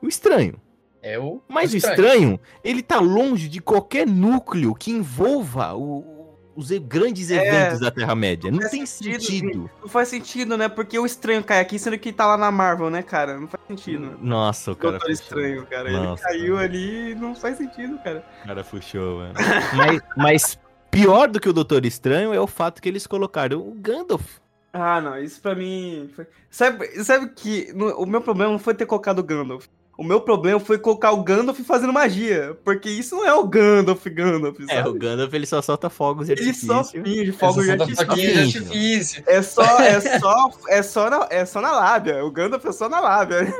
[0.00, 0.54] O estranho.
[1.02, 1.42] É o.
[1.46, 6.13] Mas o estranho, ele tá longe de qualquer núcleo que envolva o-
[6.56, 8.50] os grandes É, eventos da Terra-média.
[8.50, 9.70] Não faz tem sentido, sentido.
[9.82, 10.68] Não faz sentido, né?
[10.68, 13.38] Porque o estranho cai aqui, sendo que tá lá na Marvel, né, cara?
[13.38, 14.16] Não faz sentido.
[14.20, 15.24] Nossa, o cara Doutor puxou.
[15.24, 15.90] Estranho, cara.
[15.90, 16.66] Nossa, ele caiu cara.
[16.66, 18.24] ali não faz sentido, cara.
[18.42, 19.34] O cara puxou, mano.
[19.74, 20.58] mas, mas
[20.90, 24.38] pior do que o Doutor Estranho é o fato que eles colocaram o Gandalf.
[24.72, 26.10] Ah, não, isso pra mim.
[26.16, 26.26] Foi...
[26.50, 29.66] Sabe, sabe que no- o meu problema não foi ter colocado o Gandalf.
[29.96, 32.56] O meu problema foi colocar o Gandalf fazendo magia.
[32.64, 34.72] Porque isso não é o Gandalf, Gandalf, sabe?
[34.72, 37.04] É, o Gandalf ele só solta fogos de Ele só artifício.
[37.04, 38.62] finge fogo de artifício.
[38.62, 39.24] artifício.
[39.26, 42.24] É só, é só, é só na, é só na lábia.
[42.24, 43.54] O Gandalf é só na lábia.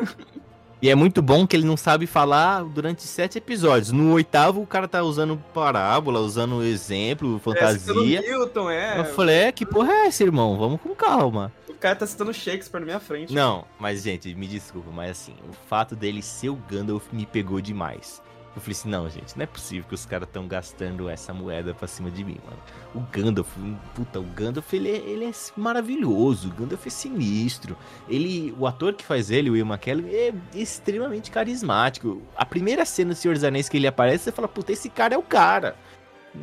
[0.82, 3.91] E é muito bom que ele não sabe falar durante sete episódios.
[3.91, 8.20] No oitavo, o cara tá usando parábola, usando exemplo, É, fantasia.
[8.20, 9.01] Newton, é.
[9.01, 10.59] Eu falei, é, que porra é essa, irmão?
[10.59, 11.51] Vamos com calma.
[11.85, 13.35] Cara tá citando Shakespeare na minha frente.
[13.35, 17.61] Não, mas gente, me desculpa, mas assim, o fato dele ser o Gandalf me pegou
[17.61, 18.22] demais.
[18.57, 21.74] Eu falei assim, não, gente, não é possível que os caras estão gastando essa moeda
[21.74, 22.57] pra cima de mim, mano.
[22.95, 23.55] O Gandalf,
[23.95, 27.76] puta, o Gandalf, ele é, ele é maravilhoso, o Gandalf é sinistro.
[28.09, 32.22] Ele, o ator que faz ele, o Ian McKellen, é extremamente carismático.
[32.35, 35.16] A primeira cena do Senhor dos Anéis que ele aparece, você fala, puta, esse cara
[35.16, 35.76] é o cara.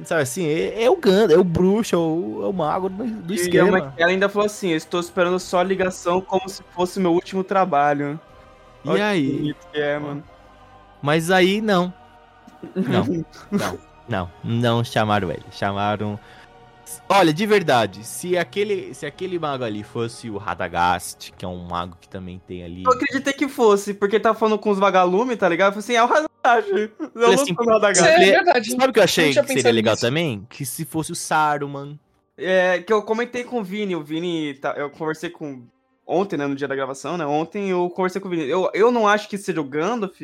[0.05, 3.03] Sabe assim, é, é o Gandalf, é o bruxo, é o, é o mago do,
[3.05, 3.93] do E esquema.
[3.97, 7.43] ela ainda falou assim: eu estou esperando só a ligação como se fosse meu último
[7.43, 8.19] trabalho.
[8.85, 9.53] E Olha aí?
[9.73, 10.23] é, mano.
[11.01, 11.93] Mas aí, não.
[12.75, 15.43] Não, não, não, não chamaram ele.
[15.51, 16.19] Chamaram.
[17.07, 21.57] Olha, de verdade, se aquele, se aquele mago ali fosse o Radagast, que é um
[21.67, 22.83] mago que também tem ali.
[22.83, 25.75] Eu acreditei que fosse, porque tá falando com os vagalumes, tá ligado?
[25.75, 26.71] Eu falei assim, é o Radagast.
[26.71, 28.03] Eu não assim, sou o Radagast.
[28.07, 28.71] É Falei- verdade.
[28.71, 30.05] Sabe o que eu achei que seria legal nisso.
[30.05, 30.47] também?
[30.49, 31.99] Que se fosse o Saruman.
[32.37, 35.63] É, que eu comentei com o Vini, o Vini, tá, eu conversei com,
[36.07, 38.91] ontem, né, no dia da gravação, né, ontem eu conversei com o Vini, eu, eu
[38.91, 40.19] não acho que seja o Gandalf,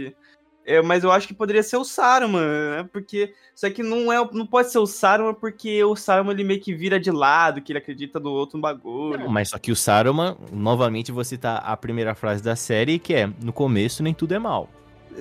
[0.68, 4.18] é, mas eu acho que poderia ser o Saruman, né, porque, só que não é,
[4.34, 7.72] não pode ser o Saruman porque o Saruman ele meio que vira de lado, que
[7.72, 9.18] ele acredita no outro bagulho.
[9.18, 13.14] Não, mas só que o Saruman, novamente vou citar a primeira frase da série, que
[13.14, 14.70] é: no começo nem tudo é mal.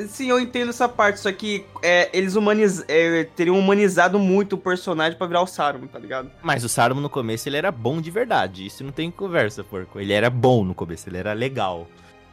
[0.09, 4.59] Sim, eu entendo essa parte, só que é, eles humaniz, é, teriam humanizado muito o
[4.59, 6.31] personagem pra virar o Saruman, tá ligado?
[6.43, 8.67] Mas o Saruman no começo ele era bom de verdade.
[8.67, 10.01] Isso não tem conversa, porco.
[10.01, 11.87] Ele era bom no começo, ele era legal.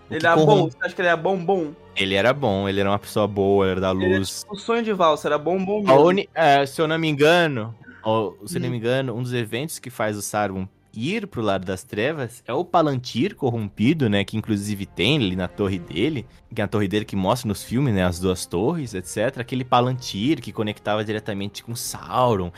[0.09, 1.71] Ele era corrom- bom, você acha que ele era bom, bom?
[1.95, 4.43] Ele era bom, ele era uma pessoa boa, era da luz.
[4.49, 6.05] O sonho de valsa era bom, bom mesmo.
[6.07, 8.71] uni- é, se eu não me engano, ó, se eu não Hum.
[8.71, 12.53] me engano, um dos eventos que faz o Saruman ir pro lado das trevas é
[12.53, 14.23] o Palantir corrompido, né?
[14.23, 17.63] Que inclusive tem ali na torre dele, que é a torre dele que mostra nos
[17.63, 18.03] filmes, né?
[18.03, 19.39] As duas torres, etc.
[19.39, 22.51] Aquele Palantir que conectava diretamente com Sauron.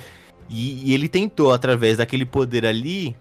[0.49, 3.15] E, e ele tentou, através daquele poder ali,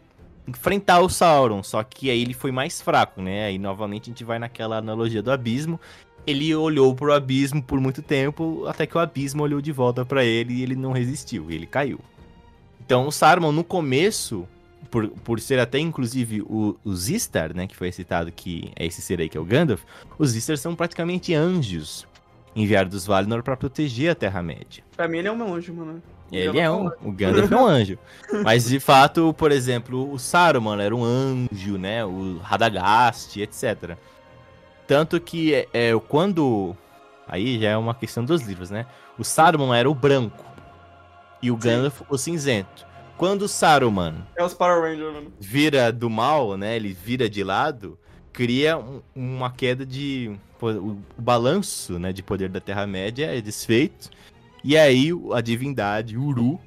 [0.47, 1.62] enfrentar o Sauron.
[1.62, 3.47] Só que aí ele foi mais fraco, né?
[3.47, 5.80] Aí novamente a gente vai naquela analogia do abismo.
[6.26, 10.24] Ele olhou pro abismo por muito tempo, até que o abismo olhou de volta pra
[10.24, 12.01] ele e ele não resistiu, ele caiu.
[12.80, 14.49] Então o Saruman, no começo,
[14.90, 19.03] por, por ser até inclusive o, os Istar, né, que foi citado que é esse
[19.03, 19.82] ser aí que é o Gandalf,
[20.18, 22.07] os Istar são praticamente anjos
[22.57, 24.84] enviados dos Valinor pra proteger a Terra-média.
[24.97, 26.03] Pra mim ele é um anjo, mano.
[26.32, 26.70] Ele Gandalf é
[27.04, 27.98] um, o Gandalf é um anjo.
[28.42, 32.04] Mas de fato, por exemplo, o Saruman era um anjo, né?
[32.04, 33.96] O Radagast, etc.
[34.86, 36.76] Tanto que é, é, quando.
[37.28, 38.86] Aí já é uma questão dos livros, né?
[39.18, 40.44] O Saruman era o branco.
[41.42, 41.68] E o Sim.
[41.68, 42.86] Gandalf o cinzento.
[43.16, 45.32] Quando o Saruman É os Power Rangers, mano.
[45.38, 46.74] vira do mal, né?
[46.74, 47.96] Ele vira de lado,
[48.32, 50.34] cria um- uma queda de.
[50.60, 54.08] O, o balanço né, de poder da Terra-média é desfeito.
[54.64, 56.58] E aí a divindade, Uru,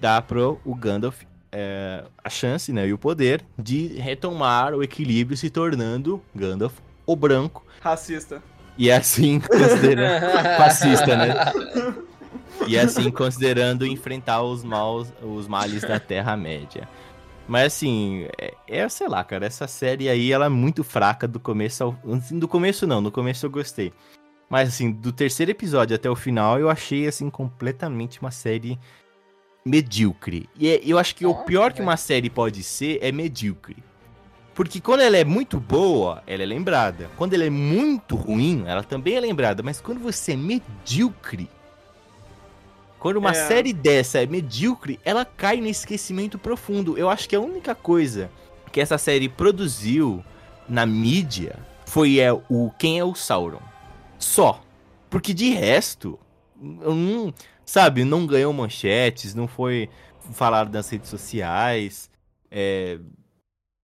[0.00, 5.36] dá pro o Gandalf é, a chance né, e o poder de retomar o equilíbrio,
[5.36, 6.74] se tornando Gandalf
[7.06, 7.64] o branco.
[7.80, 8.42] Racista.
[8.76, 10.56] E assim, considerando.
[10.56, 11.34] fascista, né?
[12.66, 16.88] E assim, considerando enfrentar os maus, os males da Terra-média.
[17.46, 21.38] Mas assim, é, é, sei lá, cara, essa série aí, ela é muito fraca do
[21.38, 21.96] começo ao...
[22.16, 23.92] assim, Do começo não, no começo eu gostei.
[24.54, 28.78] Mas assim, do terceiro episódio até o final, eu achei, assim, completamente uma série
[29.66, 30.48] medíocre.
[30.54, 33.78] E é- eu acho que o Nossa, pior que uma série pode ser é medíocre.
[34.54, 37.10] Porque quando ela é muito boa, ela é lembrada.
[37.16, 39.60] Quando ela é muito ruim, ela também é lembrada.
[39.60, 41.50] Mas quando você é medíocre,
[43.00, 43.34] quando uma É.
[43.34, 46.96] série dessa é medíocre, ela cai no esquecimento profundo.
[46.96, 48.30] Eu acho que a única coisa
[48.70, 50.24] que essa série produziu
[50.68, 53.73] na mídia foi é, o Quem é o Sauron.
[54.24, 54.60] Só.
[55.10, 56.18] Porque de resto,
[56.60, 57.32] não,
[57.64, 59.88] sabe, não ganhou manchetes, não foi
[60.32, 62.10] falado nas redes sociais.
[62.50, 62.98] é,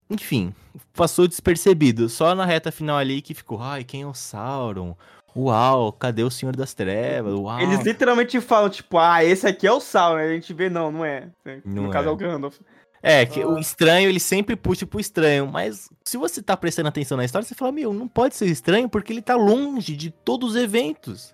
[0.09, 0.53] enfim,
[0.93, 2.09] passou despercebido.
[2.09, 4.95] Só na reta final ali que ficou, ai, quem é o Sauron?
[5.33, 7.33] Uau, cadê o Senhor das Trevas?
[7.33, 7.61] Uau.
[7.61, 10.19] Eles literalmente falam, tipo, ah, esse aqui é o Sauron.
[10.19, 11.29] A gente vê, não, não é.
[11.63, 12.09] Não no caso é.
[12.09, 12.59] é o Gandalf.
[13.03, 17.17] É, que o estranho, ele sempre puxa pro estranho, mas se você tá prestando atenção
[17.17, 20.51] na história, você fala, meu, não pode ser estranho porque ele tá longe de todos
[20.51, 21.33] os eventos.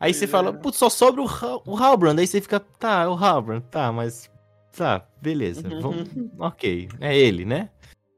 [0.00, 0.52] Aí você fala, é.
[0.52, 3.92] putz, só sobra o, Ha- o Halbrand, aí você fica, tá, é o Halbrand, tá,
[3.92, 4.28] mas,
[4.76, 6.08] tá, beleza, vamos,
[6.38, 7.70] ok, é ele, né?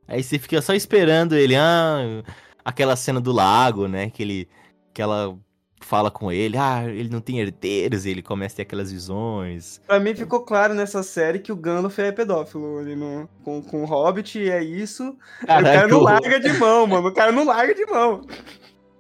[0.09, 2.23] Aí você fica só esperando ele, ah,
[2.65, 4.49] aquela cena do lago, né, que ele,
[4.95, 5.39] que ela
[5.81, 9.81] fala com ele, ah, ele não tem herdeiros, e ele começa a ter aquelas visões.
[9.87, 13.83] Pra mim ficou claro nessa série que o Gandalf é pedófilo ali no, com, com
[13.83, 15.17] o Hobbit, e é isso.
[15.43, 17.09] Aí o cara Caraca, não larga de mão, mano.
[17.09, 18.23] O cara não larga de mão.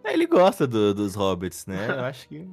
[0.04, 1.86] É, Ele gosta do- dos hobbits, né?
[1.88, 2.46] Eu acho que.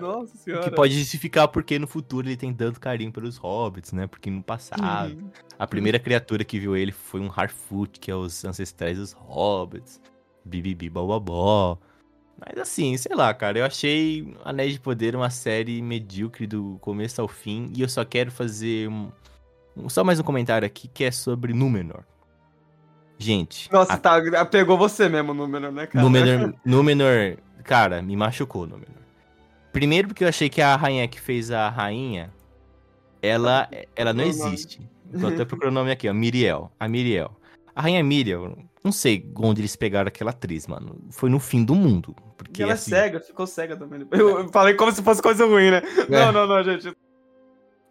[0.00, 0.62] Nossa senhora.
[0.64, 4.06] que pode justificar porque no futuro ele tem tanto carinho pelos hobbits, né?
[4.06, 5.30] Porque no passado, Uhum.
[5.58, 10.00] a primeira criatura que viu ele foi um Harfoot, que é os ancestrais dos hobbits.
[10.44, 11.78] Bibibi bobobó.
[12.44, 17.20] Mas assim, sei lá, cara, eu achei Anéis de Poder uma série medíocre do começo
[17.20, 17.72] ao fim.
[17.74, 19.10] E eu só quero fazer um,
[19.88, 22.02] só mais um comentário aqui que é sobre Númenor.
[23.18, 26.04] Gente, Nossa, a tá, pegou você mesmo o número, né, cara?
[26.04, 29.02] Númenor, Númenor, cara, me machucou Númenor.
[29.72, 32.32] Primeiro porque eu achei que a rainha que fez a rainha,
[33.22, 34.54] ela, ela não Procura o nome.
[34.54, 34.90] existe.
[35.20, 36.72] Tô até procurando o nome aqui, ó, Miriel.
[36.80, 37.30] A Miriel.
[37.74, 40.98] A rainha Miriel, não sei onde eles pegaram aquela atriz, mano.
[41.10, 42.14] Foi no fim do mundo.
[42.42, 44.06] Porque E ela é assim, cega, ficou cega também.
[44.10, 45.82] Eu falei como se fosse coisa ruim, né?
[46.08, 46.94] Não, não, não, gente.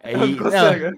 [0.02, 0.94] Ela aí- ficou não, cega.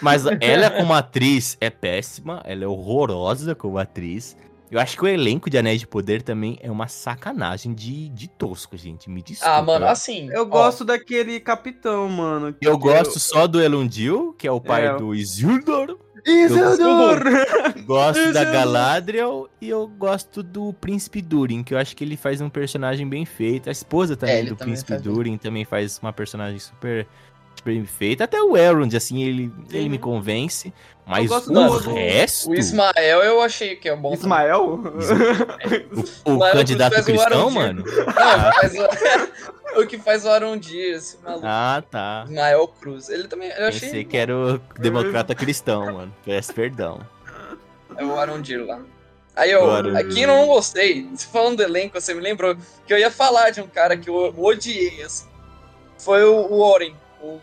[0.00, 4.36] Mas ela como atriz é péssima, ela é horrorosa como atriz.
[4.68, 8.28] Eu acho que o elenco de Anéis de Poder também é uma sacanagem de, de
[8.28, 9.08] tosco, gente.
[9.08, 9.54] Me desculpa.
[9.54, 10.28] Ah, mano, assim.
[10.32, 12.52] Eu ó, gosto daquele capitão, mano.
[12.52, 14.96] que- Eu gosto só do Elundil, que é o pai É.
[14.96, 15.96] do Isildur.
[16.26, 17.22] Isildur!
[17.84, 18.52] Gosto da Isildur.
[18.52, 23.08] Galadriel e eu gosto do Príncipe Durin, que eu acho que ele faz um personagem
[23.08, 23.68] bem feito.
[23.68, 25.00] A esposa também É, do também Príncipe bem.
[25.02, 27.06] Durin também faz uma personagem super
[27.66, 28.24] bem feita.
[28.24, 29.88] Até o Elrond, assim, ele, ele Sim.
[29.90, 30.72] me convence.
[31.06, 34.12] Mas o do- resto, O Ismael eu achei que é bom.
[34.12, 34.80] Ismael?
[36.24, 37.54] o, o candidato faz o cristão, Arondir.
[37.54, 37.84] mano.
[37.84, 39.78] Não, faz o...
[39.82, 41.46] o que faz o Arondir, esse maluco.
[41.46, 42.24] Ah, tá.
[42.26, 43.08] Ismael Cruz.
[43.08, 43.50] Ele também.
[43.50, 43.80] Eu achei.
[43.80, 46.14] Pensei que era o democrata cristão, mano.
[46.24, 47.00] Peço perdão.
[47.96, 48.80] É o Arondir lá.
[49.36, 49.98] Aí eu, O Arondir.
[49.98, 51.08] aqui eu não gostei.
[51.30, 52.56] Falando do elenco, você me lembrou
[52.86, 55.26] que eu ia falar de um cara que eu odiei, assim.
[55.98, 57.38] Foi o, o Oren, o,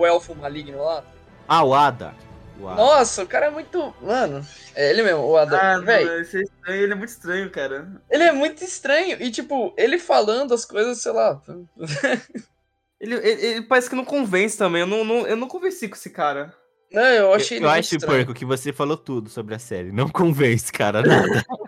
[0.00, 1.04] o elfo maligno lá.
[1.46, 2.14] Ah, o Ada.
[2.58, 2.76] O Ada.
[2.76, 3.94] Nossa, o cara é muito.
[4.02, 4.44] Mano,
[4.74, 5.58] é ele mesmo, o Adam.
[5.60, 5.80] Ah,
[6.20, 7.88] esse é estranho, ele é muito estranho, cara.
[8.10, 9.16] ele é muito estranho.
[9.20, 11.40] E, tipo, ele falando as coisas, sei lá.
[13.00, 14.82] Ele, ele, ele parece que não convence também.
[14.82, 16.54] Eu não, não- eu não convenci com esse cara.
[16.92, 17.98] Não, eu achei eu ele muito acho.
[18.00, 19.90] Porco, que você falou tudo sobre a série.
[19.90, 21.42] Não convence, cara, nada.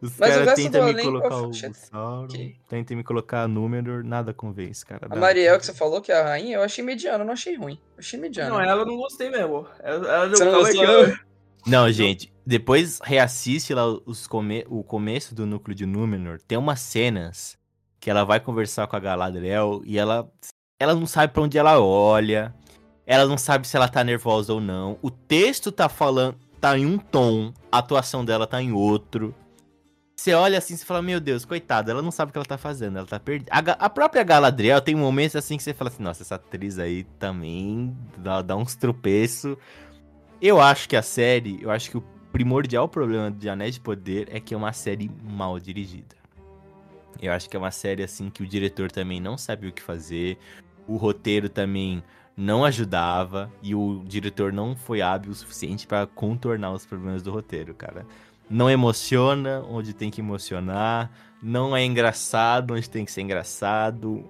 [0.00, 2.28] Os caras tentam me elenco colocar o Sauron,
[2.68, 5.06] tentam me colocar número, nada convence, cara.
[5.06, 7.32] A nada Mariel que você falou que é a rainha, eu achei mediano, eu não
[7.32, 7.80] achei ruim.
[7.96, 8.54] Eu achei mediano.
[8.54, 9.66] Não, ela não gostei mesmo.
[9.80, 11.18] Ela, ela Você não gostou, que eu- não?
[11.66, 14.64] Não, gente, depois reassiste lá os come...
[14.70, 16.38] o começo do núcleo de Númenor.
[16.46, 17.58] Tem umas cenas
[18.00, 20.30] que ela vai conversar com a Galadriel e ela,
[20.78, 22.54] ela não sabe pra onde ela olha.
[23.04, 24.98] Ela não sabe se ela tá nervosa ou não.
[25.02, 29.34] O texto tá falando, tá em um tom, a atuação dela tá em outro.
[30.28, 32.58] Você olha assim e fala, meu Deus, coitada, ela não sabe o que ela tá
[32.58, 33.50] fazendo, ela tá perdida.
[33.50, 37.96] A, própria Galadriel tem momentos assim que você fala assim, nossa, essa atriz aí também
[38.18, 39.56] dá, dá uns tropeços.
[40.38, 44.28] Eu acho que a série, eu acho que o primordial problema de Anéis de Poder
[44.30, 46.14] é que é uma série mal dirigida.
[47.22, 49.80] Eu acho que é uma série assim que o diretor também não sabia o que
[49.80, 50.36] fazer,
[50.86, 52.04] o roteiro também
[52.36, 57.30] não ajudava e o diretor não foi hábil o suficiente pra contornar os problemas do
[57.30, 58.06] roteiro, cara.
[58.50, 61.10] Não emociona onde tem que emocionar,
[61.42, 64.28] não é engraçado onde tem que ser engraçado,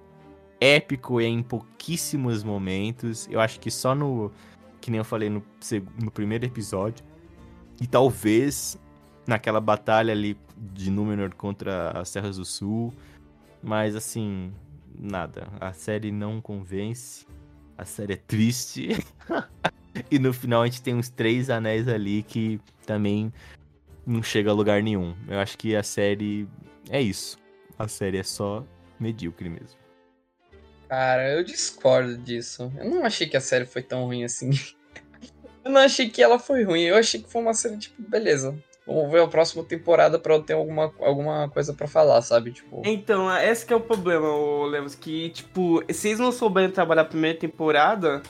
[0.59, 3.27] épico é em pouquíssimos momentos.
[3.31, 4.31] Eu acho que só no
[4.81, 5.43] que nem eu falei no,
[6.01, 7.03] no primeiro episódio.
[7.81, 8.77] E talvez
[9.27, 12.93] naquela batalha ali de Númenor contra as Terras do Sul.
[13.61, 14.51] Mas assim,
[14.97, 15.47] nada.
[15.59, 17.25] A série não convence.
[17.77, 18.89] A série é triste.
[20.09, 23.33] E no final a gente tem uns três anéis ali que também
[24.09, 25.15] não chega a lugar nenhum.
[25.27, 26.47] Eu acho que a série
[26.89, 27.37] é isso.
[27.77, 28.65] A série é só
[28.99, 29.77] medíocre mesmo.
[30.89, 32.71] Cara, eu discordo disso.
[32.77, 34.49] Eu não achei que a série foi tão ruim assim.
[35.63, 36.83] Eu não achei que ela foi ruim.
[36.83, 38.57] Eu achei que foi uma série, tipo, beleza.
[38.87, 42.53] Vamos ver a próxima temporada pra eu ter alguma, alguma coisa pra falar, sabe?
[42.53, 42.81] Tipo.
[42.85, 44.25] Então, esse que é o problema,
[44.67, 48.23] Lemos, que, tipo, se eles não souberem trabalhar a primeira temporada,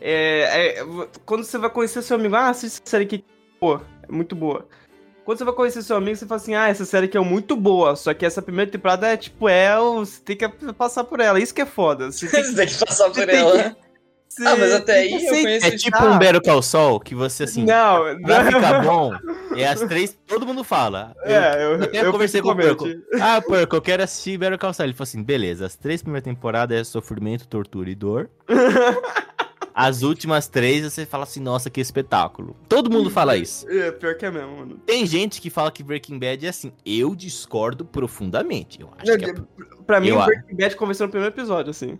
[0.00, 0.84] é, é,
[1.26, 3.24] quando você vai conhecer seu amigo, ah, assiste essa série aqui,
[3.60, 4.66] pô, é muito boa.
[5.26, 7.56] Quando você vai conhecer seu amigo, você fala assim, ah, essa série aqui é muito
[7.56, 11.40] boa, só que essa primeira temporada é, tipo, é, você tem que passar por ela,
[11.40, 12.12] isso que é foda.
[12.12, 13.70] Você tem, tem que passar por ela.
[13.70, 14.46] Que...
[14.46, 15.66] Ah, mas até aí eu conheço...
[15.66, 18.52] É tipo um Better Call Saul, que você, assim, não, vai não.
[18.52, 19.12] ficar bom,
[19.56, 21.12] e as três, todo mundo fala.
[21.24, 22.84] É, eu, eu, eu conversei com o Perco.
[23.20, 24.86] Ah, Perco, eu quero assistir Better Call Saul.
[24.86, 28.30] Ele falou assim, beleza, as três primeiras temporadas é sofrimento, tortura e dor.
[29.78, 32.56] As últimas três você fala assim, nossa, que espetáculo.
[32.66, 33.68] Todo mundo fala isso.
[33.68, 34.78] É, pior que é mesmo, mano.
[34.86, 36.72] Tem gente que fala que Breaking Bad é assim.
[36.82, 38.80] Eu discordo profundamente.
[38.80, 39.34] Eu acho que é...
[39.86, 40.24] Pra mim, eu...
[40.24, 41.98] Breaking Bad começou no primeiro episódio, assim.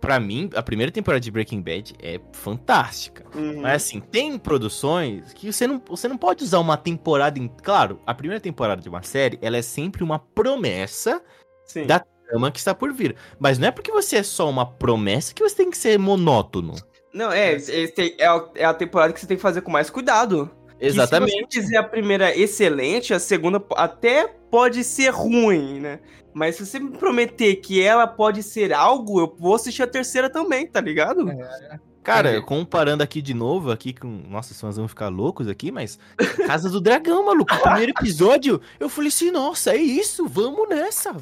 [0.00, 3.24] Pra mim, a primeira temporada de Breaking Bad é fantástica.
[3.32, 3.60] Uhum.
[3.60, 7.38] Mas assim, tem produções que você não, você não pode usar uma temporada.
[7.38, 7.46] Em...
[7.62, 11.22] Claro, a primeira temporada de uma série, ela é sempre uma promessa
[11.64, 11.86] Sim.
[11.86, 13.14] da trama que está por vir.
[13.38, 16.74] Mas não é porque você é só uma promessa que você tem que ser monótono.
[17.14, 20.50] Não, é, é, a, é a temporada que você tem que fazer com mais cuidado.
[20.80, 21.30] Exatamente.
[21.30, 26.00] se você fizer a primeira excelente, a segunda até pode ser ruim, né?
[26.34, 30.28] Mas se você me prometer que ela pode ser algo, eu vou assistir a terceira
[30.28, 31.30] também, tá ligado?
[31.30, 31.78] É.
[32.04, 34.08] Cara, comparando aqui de novo, aqui com.
[34.28, 35.98] Nossa, nós vamos ficar loucos aqui, mas.
[36.46, 37.54] Casa do Dragão, maluco.
[37.54, 41.16] O primeiro episódio, eu falei assim, nossa, é isso, vamos nessa.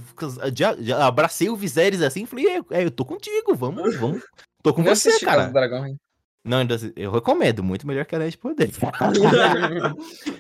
[0.53, 4.24] Já, já abracei o Viserys assim, falei, é, é, eu tô contigo, vamos, vamos.
[4.62, 5.46] Tô com você, cara.
[5.46, 5.98] Dragão, hein?
[6.44, 6.58] Não,
[6.96, 8.68] eu recomendo, muito melhor que a Net Poder.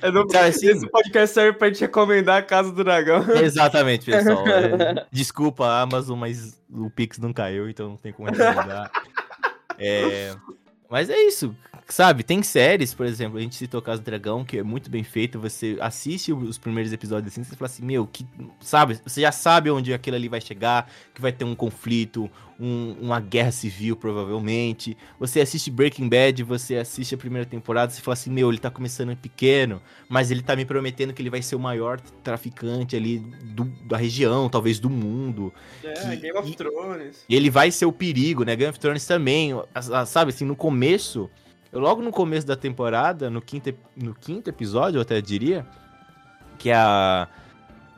[0.02, 3.24] eu não cara, assim, esse podcast serve pra gente recomendar a Casa do Dragão.
[3.40, 4.44] Exatamente, pessoal.
[4.48, 8.90] É, desculpa, Amazon, mas o Pix não caiu, então não tem como recomendar.
[9.78, 10.34] é,
[10.90, 11.56] mas é isso,
[11.88, 12.24] sabe?
[12.24, 15.38] Tem séries, por exemplo, a gente citou Casa do Dragão, que é muito bem feito.
[15.38, 18.26] Você assiste os primeiros episódios assim, você fala assim, meu, que.
[18.60, 19.00] Sabe?
[19.04, 22.28] Você já sabe onde aquilo ali vai chegar, que vai ter um conflito,
[22.58, 24.96] um, uma guerra civil, provavelmente.
[25.18, 28.70] Você assiste Breaking Bad, você assiste a primeira temporada, você fala assim, meu, ele tá
[28.70, 33.18] começando pequeno, mas ele tá me prometendo que ele vai ser o maior traficante ali
[33.18, 35.52] do, da região, talvez do mundo.
[35.82, 37.24] É, que, Game of e, Thrones.
[37.28, 38.56] E ele vai ser o perigo, né?
[38.56, 39.52] Game of Thrones também,
[40.06, 41.30] sabe, assim, no começo...
[41.72, 45.66] Eu, logo no começo da temporada, no quinto, no quinto episódio, eu até diria,
[46.58, 47.26] que a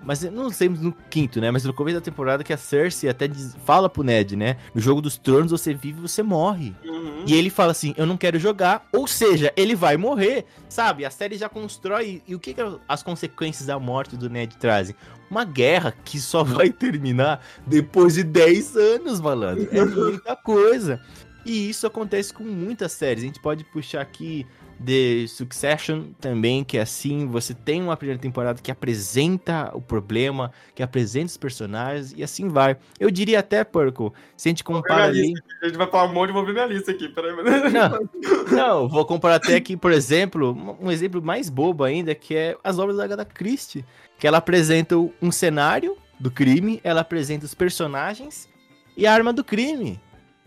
[0.04, 1.50] mas não sei no quinto, né?
[1.50, 4.56] Mas no começo da temporada que a Cersei até diz, fala pro Ned, né?
[4.74, 6.74] No jogo dos tronos você vive você morre.
[6.84, 7.24] Uhum.
[7.26, 8.86] E ele fala assim: Eu não quero jogar.
[8.92, 11.04] Ou seja, ele vai morrer, sabe?
[11.04, 12.22] A série já constrói.
[12.26, 14.94] E o que, que as consequências da morte do Ned trazem?
[15.30, 19.68] Uma guerra que só vai terminar depois de 10 anos, malandro.
[19.72, 21.00] É muita coisa.
[21.44, 23.22] E isso acontece com muitas séries.
[23.22, 24.46] A gente pode puxar aqui
[24.84, 30.52] The Succession também, que é assim, você tem uma primeira temporada que apresenta o problema,
[30.74, 32.76] que apresenta os personagens, e assim vai.
[32.98, 35.32] Eu diria até, Perco, se a gente compara ali...
[35.62, 37.32] A gente vai falar um monte, vou ver minha lista aqui, peraí.
[37.72, 42.56] Não, não, vou comparar até aqui, por exemplo, um exemplo mais bobo ainda, que é
[42.62, 43.84] as obras da Agatha Christie,
[44.18, 48.48] que ela apresenta um cenário do crime, ela apresenta os personagens
[48.96, 50.00] e a arma do crime.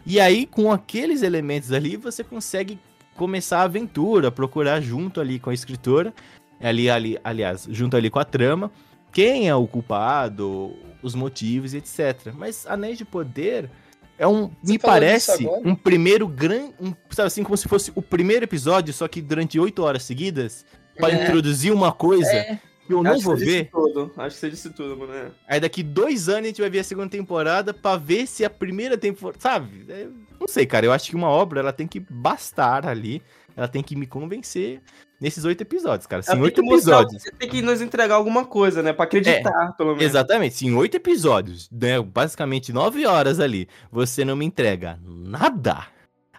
[0.06, 2.80] E aí, com aqueles elementos ali, você consegue
[3.18, 6.14] começar a aventura, procurar junto ali com a escritora,
[6.62, 8.72] ali, ali, aliás, junto ali com a trama,
[9.12, 12.32] quem é o culpado, os motivos, etc.
[12.34, 13.70] Mas Anéis de Poder
[14.18, 18.02] é um, Você me parece, um primeiro grande, um, sabe assim, como se fosse o
[18.02, 20.66] primeiro episódio, só que durante oito horas seguidas,
[20.98, 21.24] para é.
[21.24, 22.60] introduzir uma coisa é.
[22.94, 23.70] Eu não Acho vou ver.
[23.70, 24.12] Tudo.
[24.18, 25.32] Acho que você disse tudo, mano.
[25.48, 28.50] Aí daqui dois anos a gente vai ver a segunda temporada para ver se a
[28.50, 29.86] primeira temporada, sabe?
[29.90, 30.08] É
[30.40, 30.86] não sei, cara.
[30.86, 33.22] Eu acho que uma obra ela tem que bastar ali.
[33.56, 34.82] Ela tem que me convencer
[35.20, 36.22] nesses oito episódios, cara.
[36.32, 37.24] Em oito episódios.
[37.24, 38.94] Você tem que nos entregar alguma coisa, né?
[38.94, 40.04] Pra acreditar, é, pelo menos.
[40.04, 40.56] Exatamente.
[40.56, 42.00] Se em oito episódios, né?
[42.00, 45.88] Basicamente nove horas ali, você não me entrega nada.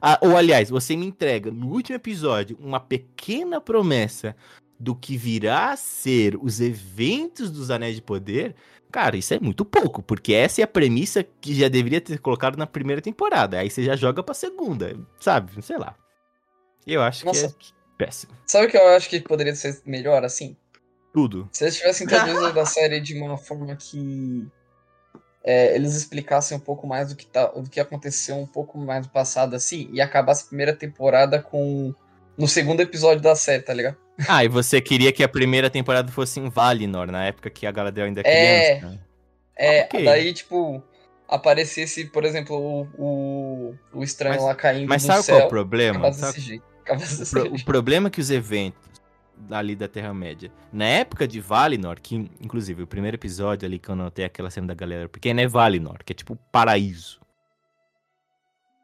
[0.00, 4.36] Ah, ou, aliás, você me entrega no último episódio uma pequena promessa
[4.78, 8.54] do que virá a ser os eventos dos Anéis de Poder.
[8.90, 12.56] Cara, isso é muito pouco, porque essa é a premissa que já deveria ter colocado
[12.56, 13.58] na primeira temporada.
[13.58, 15.62] Aí você já joga pra segunda, sabe?
[15.62, 15.94] Sei lá.
[16.86, 17.48] Eu acho Nossa.
[17.58, 18.32] que é péssimo.
[18.46, 20.56] Sabe o que eu acho que poderia ser melhor assim?
[21.12, 21.48] Tudo.
[21.52, 24.46] Se eles tivessem introduzido a série de uma forma que.
[25.44, 29.06] é, eles explicassem um pouco mais do que, tá, do que aconteceu um pouco mais
[29.06, 31.94] no passado, assim, e acabasse a primeira temporada com.
[32.38, 33.96] No segundo episódio da série, tá ligado?
[34.28, 37.70] Ah, e você queria que a primeira temporada fosse em Valinor, na época que a
[37.72, 38.76] Galadriel ainda é É.
[38.78, 38.94] criança.
[38.94, 38.98] né?
[39.56, 40.04] É, Ok.
[40.04, 40.82] daí, tipo,
[41.28, 45.34] aparecesse, por exemplo, o, o, o estranho Mas- lá caindo Mas sabe céu.
[45.36, 46.12] qual é o problema?
[46.12, 48.88] Sabe O, pro- o problema é que os eventos
[49.50, 54.24] ali da Terra-média, na época de Valinor, que inclusive o primeiro episódio ali, quando tem
[54.24, 57.20] aquela cena da galera pequena, é Valinor, que é tipo paraíso.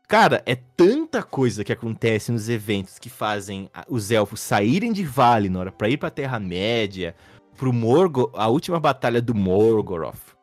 [0.06, 5.72] Cara, é tanta coisa que acontece nos eventos que fazem os elfos saírem de Valinor
[5.72, 7.14] pra ir pra Terra-média,
[7.56, 10.34] pro Morgoth, a última batalha do Morgoroth.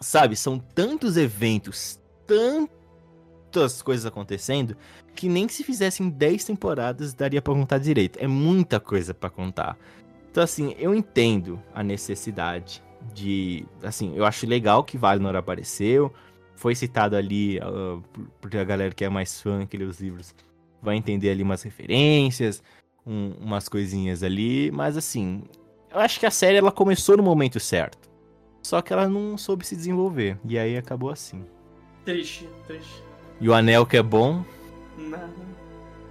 [0.00, 4.76] Sabe, são tantos eventos, tantas coisas acontecendo,
[5.14, 8.16] que nem se fizessem 10 temporadas daria pra contar direito.
[8.20, 9.76] É muita coisa pra contar.
[10.30, 12.80] Então, assim, eu entendo a necessidade
[13.12, 13.66] de.
[13.82, 16.12] Assim, eu acho legal que Valinor apareceu.
[16.58, 20.00] Foi citado ali, ah, por- porque a galera que é mais fã que lê os
[20.00, 20.34] livros
[20.82, 22.60] vai entender ali umas referências,
[23.06, 24.70] um- umas coisinhas ali.
[24.72, 25.42] Mas, assim,
[25.88, 28.08] eu acho que a série ela começou no momento certo.
[28.60, 30.36] Só que ela não soube se desenvolver.
[30.44, 31.44] E aí acabou assim.
[32.04, 33.04] Triste, triste.
[33.40, 34.44] E o anel que é bom,
[34.98, 35.30] Nada.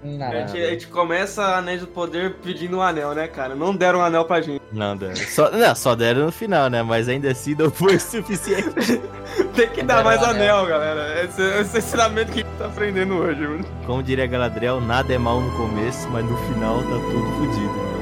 [0.03, 3.55] A gente, a gente começa a Anéis do Poder pedindo um anel, né, cara?
[3.55, 4.61] Não deram um anel pra gente.
[4.71, 5.15] Não, deram.
[5.15, 6.83] Só, não, só deram no final, né?
[6.83, 9.01] Mas ainda assim não foi o suficiente.
[9.55, 10.67] Tem que dar Deram mais um anel, anel.
[10.67, 11.23] galera.
[11.23, 13.65] Esse, esse ensinamento que a gente tá aprendendo hoje, mano.
[13.85, 17.73] Como diria Galadriel, nada é mal no começo, mas no final tá tudo fodido.
[17.91, 17.96] Mas